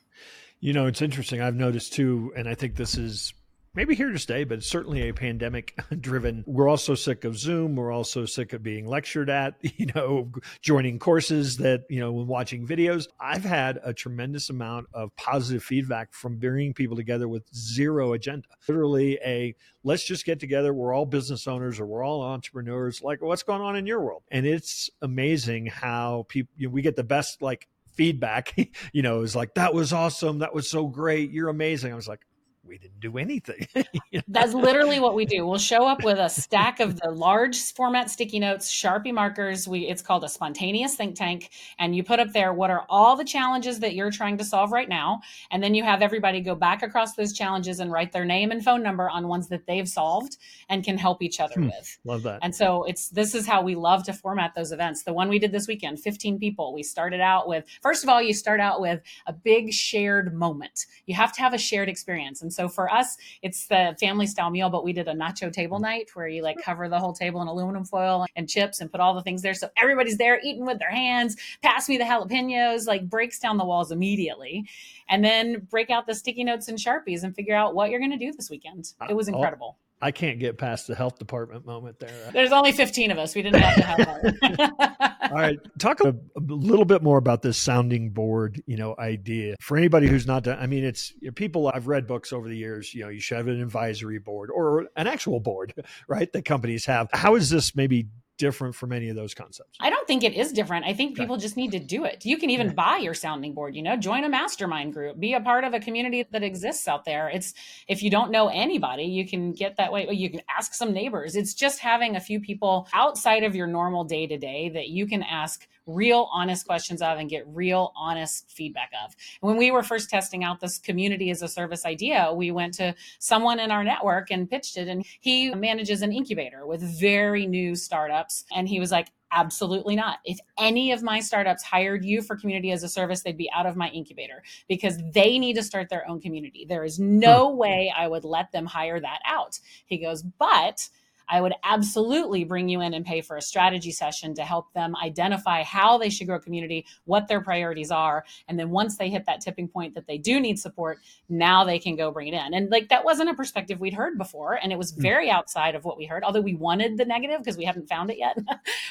You 0.60 0.74
know, 0.74 0.88
it's 0.88 1.02
interesting. 1.02 1.42
I've 1.42 1.56
noticed 1.56 1.94
too, 1.94 2.34
and 2.36 2.50
I 2.50 2.54
think 2.54 2.76
this 2.76 2.98
is 2.98 3.34
maybe 3.76 3.96
here 3.96 4.12
to 4.12 4.20
stay, 4.20 4.44
but 4.44 4.64
certainly 4.64 5.10
a 5.10 5.14
pandemic 5.14 5.78
driven. 6.00 6.44
We're 6.46 6.70
also 6.70 6.96
sick 6.96 7.24
of 7.24 7.38
Zoom. 7.38 7.76
We're 7.76 7.92
also 7.92 8.26
sick 8.26 8.54
of 8.54 8.64
being 8.64 8.86
lectured 8.88 9.30
at, 9.30 9.56
you 9.62 9.88
know, 9.96 10.32
joining 10.62 11.00
courses 11.00 11.58
that, 11.58 11.86
you 11.90 12.00
know, 12.00 12.12
watching 12.12 12.68
videos. 12.68 13.08
I've 13.20 13.44
had 13.44 13.80
a 13.84 13.94
tremendous 13.94 14.50
amount 14.50 14.88
of 14.94 15.16
positive 15.16 15.64
feedback 15.64 16.14
from 16.14 16.38
bringing 16.38 16.74
people 16.74 16.96
together 16.96 17.28
with 17.28 17.44
zero 17.56 18.14
agenda. 18.14 18.48
Literally 18.68 19.20
a 19.26 19.56
let's 19.84 20.04
just 20.04 20.26
get 20.26 20.40
together. 20.40 20.74
We're 20.74 20.94
all 20.94 21.06
business 21.06 21.48
owners 21.48 21.80
or 21.80 21.86
we're 21.86 22.04
all 22.04 22.22
entrepreneurs. 22.22 23.02
Like, 23.02 23.22
what's 23.22 23.44
going 23.44 23.62
on 23.62 23.76
in 23.76 23.86
your 23.86 24.02
world? 24.02 24.24
And 24.32 24.46
it's 24.46 24.90
amazing 25.02 25.68
how 25.68 26.26
people, 26.30 26.54
you 26.58 26.68
know, 26.68 26.74
we 26.74 26.82
get 26.82 26.96
the 26.96 27.04
best 27.04 27.42
like 27.42 27.68
feedback, 27.94 28.56
you 28.94 29.02
know, 29.02 29.22
is 29.22 29.36
like, 29.36 29.56
that 29.56 29.74
was 29.74 29.94
awesome. 29.94 30.40
That 30.40 30.54
was 30.54 30.70
so 30.70 30.88
great. 30.88 31.32
You're 31.32 31.50
amazing. 31.50 31.92
I 31.92 31.96
was 31.96 32.08
like, 32.08 32.22
we 32.66 32.78
didn't 32.78 33.00
do 33.00 33.18
anything. 33.18 33.68
That's 34.28 34.54
literally 34.54 35.00
what 35.00 35.16
we 35.16 35.26
do. 35.26 35.46
We'll 35.46 35.60
show 35.60 35.86
up 35.86 36.04
with 36.04 36.18
a 36.18 36.30
stack 36.30 36.80
of 36.80 37.00
the 37.00 37.12
large 37.12 37.60
format 37.74 38.10
sticky 38.10 38.40
notes, 38.40 38.72
Sharpie 38.72 39.14
markers. 39.14 39.68
We 39.68 39.88
it's 39.88 40.02
called 40.02 40.24
a 40.24 40.30
spontaneous 40.30 40.96
think 40.96 41.16
tank, 41.16 41.52
and 41.78 41.96
you 41.96 42.04
put 42.04 42.20
up 42.20 42.32
there 42.32 42.54
what 42.54 42.70
are 42.70 42.86
all 42.90 43.16
the 43.16 43.26
challenges 43.26 43.80
that 43.80 43.96
you're 43.96 44.12
trying 44.12 44.38
to 44.38 44.46
solve 44.46 44.72
right 44.72 44.88
now, 44.88 45.22
and 45.52 45.62
then 45.62 45.76
you 45.76 45.84
have 45.84 46.02
everybody 46.02 46.40
go 46.40 46.56
back 46.56 46.84
across 46.84 47.16
those 47.16 47.34
challenges 47.34 47.80
and 47.80 47.92
write 47.92 48.12
their 48.12 48.26
name 48.26 48.52
and 48.52 48.64
phone 48.64 48.82
number 48.82 49.10
on 49.10 49.28
ones 49.28 49.48
that 49.50 49.66
they've 49.68 49.90
solved 49.90 50.38
and 50.70 50.84
can 50.84 50.98
help 50.98 51.22
each 51.22 51.40
other 51.40 51.56
hmm, 51.56 51.66
with. 51.66 52.00
Love 52.06 52.24
that. 52.24 52.40
And 52.42 52.56
so 52.56 52.84
it's 52.86 53.10
this 53.10 53.36
is 53.36 53.46
how 53.46 53.62
we 53.62 53.76
love 53.76 54.04
to 54.06 54.14
format 54.14 54.56
those 54.56 54.72
events. 54.72 55.04
The 55.04 55.14
one 55.14 55.28
we 55.28 55.40
did 55.40 55.52
this 55.52 55.68
weekend, 55.68 56.00
15 56.00 56.40
people. 56.40 56.74
We 56.74 56.84
started 56.84 57.20
out 57.20 57.48
with 57.48 57.66
first 57.82 58.04
of 58.04 58.10
all, 58.10 58.22
you 58.22 58.34
start 58.34 58.62
out 58.62 58.80
with 58.80 59.02
a 59.28 59.34
big 59.34 59.74
shared 59.74 60.34
moment. 60.34 60.86
You 61.08 61.16
have 61.16 61.34
to 61.34 61.42
have 61.42 61.54
a 61.54 61.58
shared 61.58 61.90
experience, 61.90 62.42
and 62.42 62.53
so 62.54 62.70
for 62.70 62.92
us, 62.92 63.18
it's 63.42 63.68
the 63.68 63.96
family 64.00 64.28
style 64.28 64.50
meal, 64.50 64.70
but 64.70 64.84
we 64.84 64.94
did 64.94 65.08
a 65.08 65.14
nacho 65.14 65.52
table 65.52 65.80
night 65.80 66.10
where 66.14 66.28
you 66.28 66.42
like 66.42 66.58
mm-hmm. 66.58 66.72
cover 66.72 66.90
the 66.90 67.00
whole 67.00 67.14
table 67.14 67.42
in 67.42 67.48
aluminum 67.48 67.86
foil 67.86 68.26
and 68.36 68.50
chips 68.50 68.82
and 68.82 68.92
put 68.92 69.00
all 69.00 69.14
the 69.14 69.22
things 69.22 69.42
there. 69.42 69.54
So 69.54 69.70
everybody's 69.78 70.18
there 70.18 70.40
eating 70.44 70.66
with 70.66 70.80
their 70.80 70.92
hands. 70.92 71.36
Pass 71.62 71.90
me 71.90 71.98
the 71.98 72.04
jalapenos, 72.04 72.88
like 72.88 73.10
breaks 73.10 73.40
down 73.40 73.58
the 73.58 73.66
walls 73.66 73.92
immediately. 73.92 74.66
And 75.10 75.24
then 75.24 75.68
break 75.70 75.90
out 75.90 76.08
the 76.08 76.16
sticky 76.16 76.44
notes 76.44 76.68
and 76.68 76.78
Sharpies 76.78 77.24
and 77.24 77.36
figure 77.36 77.56
out 77.56 77.76
what 77.76 77.90
you're 77.90 78.00
going 78.00 78.12
to 78.12 78.18
do 78.18 78.32
this 78.32 78.50
weekend. 78.50 78.94
Uh, 79.02 79.08
it 79.10 79.14
was 79.14 79.30
oh, 79.30 79.34
incredible. 79.34 79.78
I 80.04 80.12
can't 80.12 80.38
get 80.38 80.58
past 80.58 80.88
the 80.88 80.96
health 80.96 81.18
department 81.18 81.66
moment 81.66 81.98
there. 81.98 82.12
There's 82.34 82.52
only 82.52 82.74
15 82.74 83.10
of 83.12 83.18
us. 83.18 83.34
We 83.36 83.42
didn't 83.42 83.62
have 83.62 83.76
to 83.76 83.82
have 83.84 83.98
that. 83.98 85.20
All 85.32 85.38
right. 85.38 85.58
Talk 85.80 86.02
a, 86.02 86.10
a, 86.10 86.40
little 86.42 86.84
bit 86.84 87.02
more 87.02 87.18
about 87.18 87.42
this 87.42 87.58
sounding 87.58 88.10
board, 88.10 88.62
you 88.68 88.76
know, 88.76 88.96
idea 89.00 89.56
for 89.62 89.78
anybody 89.78 90.08
who's 90.08 90.28
not 90.28 90.44
done. 90.44 90.60
I 90.60 90.68
mean, 90.68 90.84
it's 90.84 91.14
people 91.36 91.72
I've 91.74 91.88
read 91.88 92.06
books 92.06 92.34
over 92.34 92.50
the 92.50 92.58
years, 92.58 92.94
you 92.94 93.04
know, 93.04 93.10
you 93.10 93.22
should 93.22 93.38
have 93.38 93.48
an 93.48 93.62
advisory 93.62 94.20
board 94.20 94.50
or 94.54 94.88
an 94.98 95.08
actual 95.08 95.40
board, 95.40 95.74
right? 96.10 96.32
That 96.34 96.44
companies 96.44 96.86
have. 96.86 97.08
How 97.14 97.36
is 97.36 97.50
this 97.50 97.74
maybe 97.74 98.08
different 98.44 98.76
from 98.76 98.92
any 98.92 99.08
of 99.08 99.16
those 99.16 99.34
concepts? 99.34 99.78
I 99.80 99.90
don't 99.90 100.06
think 100.06 100.22
it 100.22 100.34
is 100.34 100.52
different. 100.52 100.86
I 100.86 100.94
think 100.94 101.16
people 101.16 101.38
just 101.38 101.56
need 101.56 101.72
to 101.72 101.80
do 101.80 102.04
it. 102.04 102.26
You 102.26 102.38
can 102.38 102.50
even 102.50 102.68
yeah. 102.68 102.74
buy 102.74 102.98
your 102.98 103.14
sounding 103.14 103.54
board, 103.54 103.74
you 103.74 103.82
know, 103.82 103.96
join 103.96 104.26
a 104.26 104.30
mastermind 104.30 104.92
group, 104.92 105.18
be 105.18 105.34
a 105.34 105.40
part 105.40 105.64
of 105.64 105.74
a 105.74 105.80
community 105.80 106.26
that 106.30 106.44
exists 106.44 106.86
out 106.90 107.06
there. 107.06 107.30
It's 107.30 107.54
if 107.88 108.04
you 108.04 108.10
don't 108.10 108.32
know 108.32 108.50
anybody, 108.50 109.06
you 109.06 109.26
can 109.26 109.54
get 109.54 109.78
that 109.78 109.94
way. 109.94 110.10
You 110.12 110.30
can 110.30 110.42
ask 110.50 110.74
some 110.74 110.92
neighbors. 110.92 111.38
It's 111.38 111.54
just 111.54 111.80
having 111.80 112.18
a 112.18 112.20
few 112.20 112.42
people 112.42 112.90
outside 112.94 113.44
of 113.44 113.56
your 113.56 113.68
normal 113.68 114.04
day 114.04 114.28
to 114.28 114.38
day 114.38 114.70
that 114.70 114.90
you 114.90 115.08
can 115.08 115.24
ask 115.24 115.66
real 115.86 116.30
honest 116.32 116.66
questions 116.66 117.02
of 117.02 117.18
and 117.18 117.30
get 117.30 117.46
real 117.48 117.92
honest 117.96 118.50
feedback 118.50 118.92
of. 119.04 119.16
when 119.42 119.58
we 119.58 119.72
were 119.72 119.84
first 119.84 120.10
testing 120.10 120.44
out 120.44 120.60
this 120.60 120.78
community 120.78 121.30
as 121.30 121.42
a 121.42 121.48
service 121.48 121.86
idea, 121.86 122.32
we 122.34 122.52
went 122.52 122.74
to 122.74 122.96
someone 123.20 123.60
in 123.60 123.72
our 123.72 123.84
network 123.84 124.32
and 124.32 124.50
pitched 124.50 124.78
it. 124.78 124.88
And 124.88 125.06
he 125.20 125.54
manages 125.54 126.02
an 126.02 126.14
incubator 126.14 126.66
with 126.66 126.82
very 127.00 127.46
new 127.46 127.76
startups. 127.76 128.33
And 128.56 128.68
he 128.68 128.80
was 128.80 128.92
like, 128.92 129.10
Absolutely 129.36 129.96
not. 129.96 130.20
If 130.26 130.38
any 130.60 130.92
of 130.92 131.02
my 131.02 131.20
startups 131.20 131.64
hired 131.64 132.06
you 132.06 132.22
for 132.22 132.36
community 132.36 132.72
as 132.72 132.84
a 132.84 132.88
service, 132.88 133.24
they'd 133.24 133.36
be 133.36 133.50
out 133.52 133.66
of 133.66 133.76
my 133.76 133.90
incubator 133.90 134.44
because 134.70 135.00
they 135.12 135.40
need 135.40 135.56
to 135.56 135.64
start 135.64 135.90
their 135.90 136.08
own 136.08 136.22
community. 136.22 136.68
There 136.70 136.84
is 136.84 137.00
no 137.00 137.52
hmm. 137.52 137.58
way 137.58 137.94
I 137.96 138.08
would 138.08 138.26
let 138.26 138.52
them 138.52 138.68
hire 138.68 139.00
that 139.00 139.22
out. 139.26 139.60
He 139.88 139.98
goes, 139.98 140.22
but 140.22 140.88
I 141.30 141.42
would 141.42 141.54
absolutely 141.64 142.44
bring 142.44 142.70
you 142.70 142.82
in 142.82 142.94
and 142.94 143.06
pay 143.06 143.22
for 143.22 143.38
a 143.38 143.42
strategy 143.42 143.92
session 143.92 144.34
to 144.36 144.44
help 144.44 144.72
them 144.74 144.96
identify 144.96 145.64
how 145.64 145.98
they 145.98 146.10
should 146.10 146.28
grow 146.28 146.40
community, 146.40 146.86
what 147.06 147.28
their 147.28 147.42
priorities 147.42 147.92
are. 147.92 148.26
And 148.48 148.60
then 148.60 148.70
once 148.70 148.98
they 148.98 149.10
hit 149.10 149.26
that 149.26 149.42
tipping 149.42 149.68
point 149.68 149.94
that 149.96 150.08
they 150.08 150.18
do 150.18 150.40
need 150.40 150.60
support, 150.60 151.00
now 151.30 151.64
they 151.64 151.80
can 151.80 151.96
go 151.96 152.12
bring 152.12 152.28
it 152.28 152.34
in. 152.34 152.54
And 152.54 152.70
like 152.70 152.90
that 152.90 153.06
wasn't 153.06 153.30
a 153.30 153.34
perspective 153.34 153.80
we'd 153.80 153.94
heard 153.94 154.18
before. 154.18 154.56
And 154.62 154.72
it 154.72 154.78
was 154.78 154.92
hmm. 154.92 155.02
very 155.02 155.30
outside 155.30 155.76
of 155.76 155.86
what 155.86 155.98
we 155.98 156.06
heard, 156.06 156.24
although 156.24 156.42
we 156.42 156.56
wanted 156.56 156.98
the 156.98 157.06
negative 157.06 157.40
because 157.40 157.58
we 157.58 157.66
haven't 157.66 157.90
found 157.90 158.10
it 158.10 158.18
yet. 158.18 158.38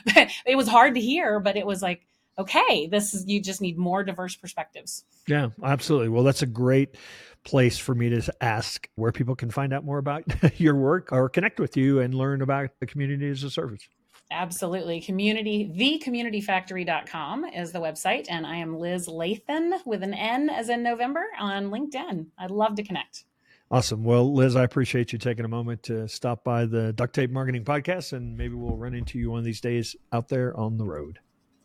it 0.46 0.56
was 0.56 0.68
hard 0.68 0.94
to 0.94 1.00
hear, 1.00 1.40
but 1.40 1.56
it 1.56 1.66
was 1.66 1.82
like, 1.82 2.06
okay, 2.38 2.86
this 2.86 3.14
is, 3.14 3.26
you 3.26 3.40
just 3.40 3.60
need 3.60 3.78
more 3.78 4.02
diverse 4.04 4.36
perspectives. 4.36 5.04
Yeah, 5.26 5.50
absolutely. 5.62 6.08
Well, 6.08 6.24
that's 6.24 6.42
a 6.42 6.46
great 6.46 6.96
place 7.44 7.78
for 7.78 7.94
me 7.94 8.08
to 8.10 8.32
ask 8.40 8.88
where 8.94 9.12
people 9.12 9.34
can 9.34 9.50
find 9.50 9.72
out 9.72 9.84
more 9.84 9.98
about 9.98 10.24
your 10.60 10.74
work 10.74 11.12
or 11.12 11.28
connect 11.28 11.60
with 11.60 11.76
you 11.76 12.00
and 12.00 12.14
learn 12.14 12.42
about 12.42 12.70
the 12.80 12.86
community 12.86 13.28
as 13.28 13.42
a 13.42 13.50
service. 13.50 13.86
Absolutely. 14.30 15.00
Community, 15.00 15.70
thecommunityfactory.com 15.76 17.44
is 17.44 17.72
the 17.72 17.80
website. 17.80 18.26
And 18.30 18.46
I 18.46 18.56
am 18.56 18.78
Liz 18.78 19.06
Lathan 19.06 19.84
with 19.84 20.02
an 20.02 20.14
N 20.14 20.48
as 20.48 20.70
in 20.70 20.82
November 20.82 21.24
on 21.38 21.70
LinkedIn. 21.70 22.26
I'd 22.38 22.50
love 22.50 22.76
to 22.76 22.82
connect. 22.82 23.24
Awesome. 23.70 24.04
Well, 24.04 24.32
Liz, 24.34 24.54
I 24.54 24.64
appreciate 24.64 25.12
you 25.12 25.18
taking 25.18 25.44
a 25.44 25.48
moment 25.48 25.82
to 25.84 26.06
stop 26.06 26.44
by 26.44 26.66
the 26.66 26.92
Duct 26.92 27.14
Tape 27.14 27.30
Marketing 27.30 27.64
Podcast, 27.64 28.12
and 28.12 28.36
maybe 28.36 28.54
we'll 28.54 28.76
run 28.76 28.94
into 28.94 29.18
you 29.18 29.30
one 29.30 29.38
of 29.38 29.46
these 29.46 29.62
days 29.62 29.96
out 30.12 30.28
there 30.28 30.54
on 30.58 30.76
the 30.76 30.84
road. 30.84 31.20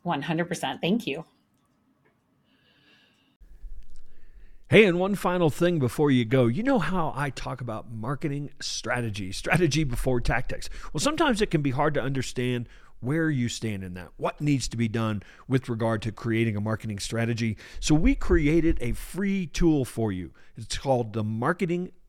100%. 0.08 0.82
Thank 0.82 1.06
you. 1.06 1.26
Hey, 4.70 4.84
and 4.84 5.00
one 5.00 5.16
final 5.16 5.50
thing 5.50 5.80
before 5.80 6.12
you 6.12 6.26
go. 6.26 6.48
You 6.48 6.62
know 6.62 6.80
how 6.80 7.14
I 7.16 7.30
talk 7.30 7.62
about 7.62 7.90
marketing 7.90 8.50
strategy, 8.60 9.32
strategy 9.32 9.86
before 9.86 10.20
tactics. 10.20 10.70
Well, 10.92 11.00
sometimes 11.00 11.42
it 11.42 11.52
can 11.52 11.62
be 11.62 11.72
hard 11.72 11.94
to 11.94 12.02
understand 12.02 12.68
where 13.00 13.30
you 13.30 13.48
stand 13.48 13.84
in 13.84 13.94
that, 13.94 14.10
what 14.18 14.42
needs 14.42 14.68
to 14.68 14.76
be 14.76 14.90
done 14.90 15.24
with 15.48 15.70
regard 15.70 16.02
to 16.02 16.12
creating 16.12 16.58
a 16.58 16.62
marketing 16.62 17.00
strategy. 17.00 17.56
So, 17.80 17.96
we 17.96 18.14
created 18.14 18.78
a 18.82 18.92
free 18.92 19.48
tool 19.48 19.86
for 19.86 20.12
you. 20.12 20.32
It's 20.58 20.78
called 20.78 21.14
the 21.14 21.24
Marketing 21.24 21.92